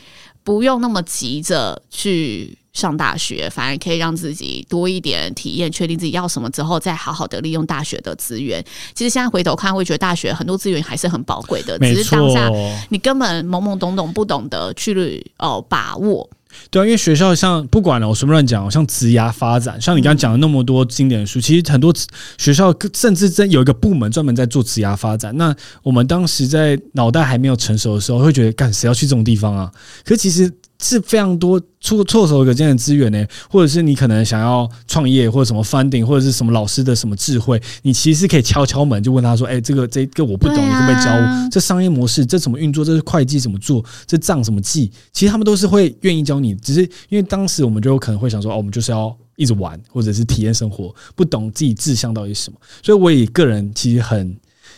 [0.45, 2.57] 不用那么急着去。
[2.77, 8.63] 上大学反而可以让自己多一点体验，确定自己要什么之后，再好好的利用大学的资源。
[8.95, 12.51] 其实现在回头看，会觉得大学很多资源还是很宝贵的，只是当下
[12.91, 16.29] 你根本懵懵懂懂，不懂得去哦把握。
[16.71, 21.95] 对啊，因为学校像不管了，我随便乱讲，像职涯发展，像你刚刚讲了那么多经典的书，其实很多
[22.39, 25.37] 学校甚至在有一个部门专门在做职涯发展。
[25.37, 29.71] 那我们当时在脑袋还没有成熟的时候，会觉得干谁要去这种地方啊？
[30.05, 30.53] 可其实。
[30.81, 41.49] 是非常多措措手可见的资源呢，或者是你可能想要创业，或者什么 funding，或者是什么老师的什么智慧，你其实是可以敲敲门，就问他说：“哎、欸，这个这个我不懂，你可不可以教我？
[41.51, 42.85] 这商业模式这怎么运作？
[42.85, 43.85] 这是会计怎么做？
[44.07, 54.37] 这账怎么记？”其实他们都是会愿意教你，只是因为当时我们就有可能会想说：“哦，我们就是要一直玩，或者是体验生活，不懂自己志向到底是什么。”所以我也个人其实很。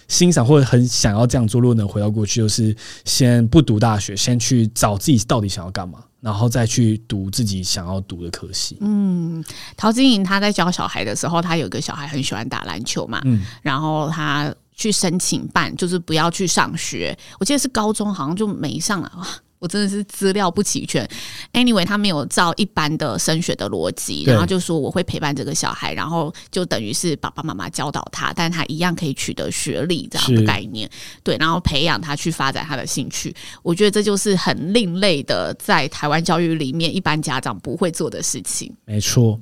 [0.08, 2.74] 欣赏或者很想要这样做，如果能回到过去，就是
[3.04, 8.78] 先不读大学，先去找自己到底想要干嘛，然后再去读自己想要读的科系。
[8.80, 9.44] 嗯，
[9.76, 17.16] 陶晶莹她在教小孩的时候，她有个小孩很喜欢打篮球嘛，嗯，然后她去申请办，就是不要去上学。
[17.38, 19.12] 我记得是高中，好像就没上了。
[19.58, 21.08] 我真的是资料不齐全。
[21.52, 30.88] Anyway，他没有照一般的升学的逻辑，然后就说我会陪伴这个小孩，然后就等于是爸爸妈妈教导他，但他一样可以取得学历这样的概念。
[31.22, 33.34] 对，然后培养他去发展他的兴趣。
[33.62, 38.72] 我觉得这就是很另类的，在台湾教育里面一般家长不会做的事情。
[38.84, 39.38] 没错。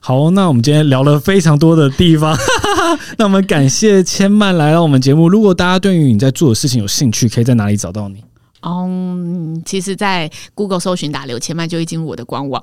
[0.00, 2.36] 好，那我们今天聊了非常多的地方，
[3.18, 5.28] 那我们感谢千曼来到我们节目。
[5.28, 8.22] 如果大家对于你在做的事情有兴趣，可以在哪里找到你？
[8.68, 12.60] 嗯，其实，在 Google 搜寻打刘千曼就会进入我的官网，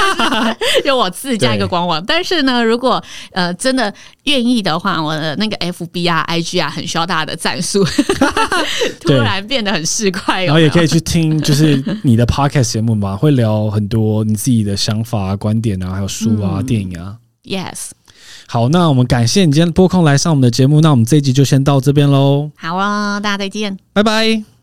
[0.82, 2.02] 就我自家一个官网。
[2.06, 3.02] 但是呢，如果
[3.32, 3.92] 呃真的
[4.24, 7.84] 愿意的话，我的那个 FB 啊、IG 啊，很需要大家的赞数，
[9.00, 10.46] 突然变得很市侩。
[10.46, 17.16] 然后也可以去听，就是你的 Podcast 节目嘛，会聊很多你自己的想法、啊、观点啊，还有书啊、嗯、电影啊。
[17.44, 17.90] Yes，
[18.48, 22.50] 好，那我们感谢你今天拨空来上我们的节目，那我们这一集就先到这边喽。
[22.56, 24.55] 好啊，大家再见，拜拜。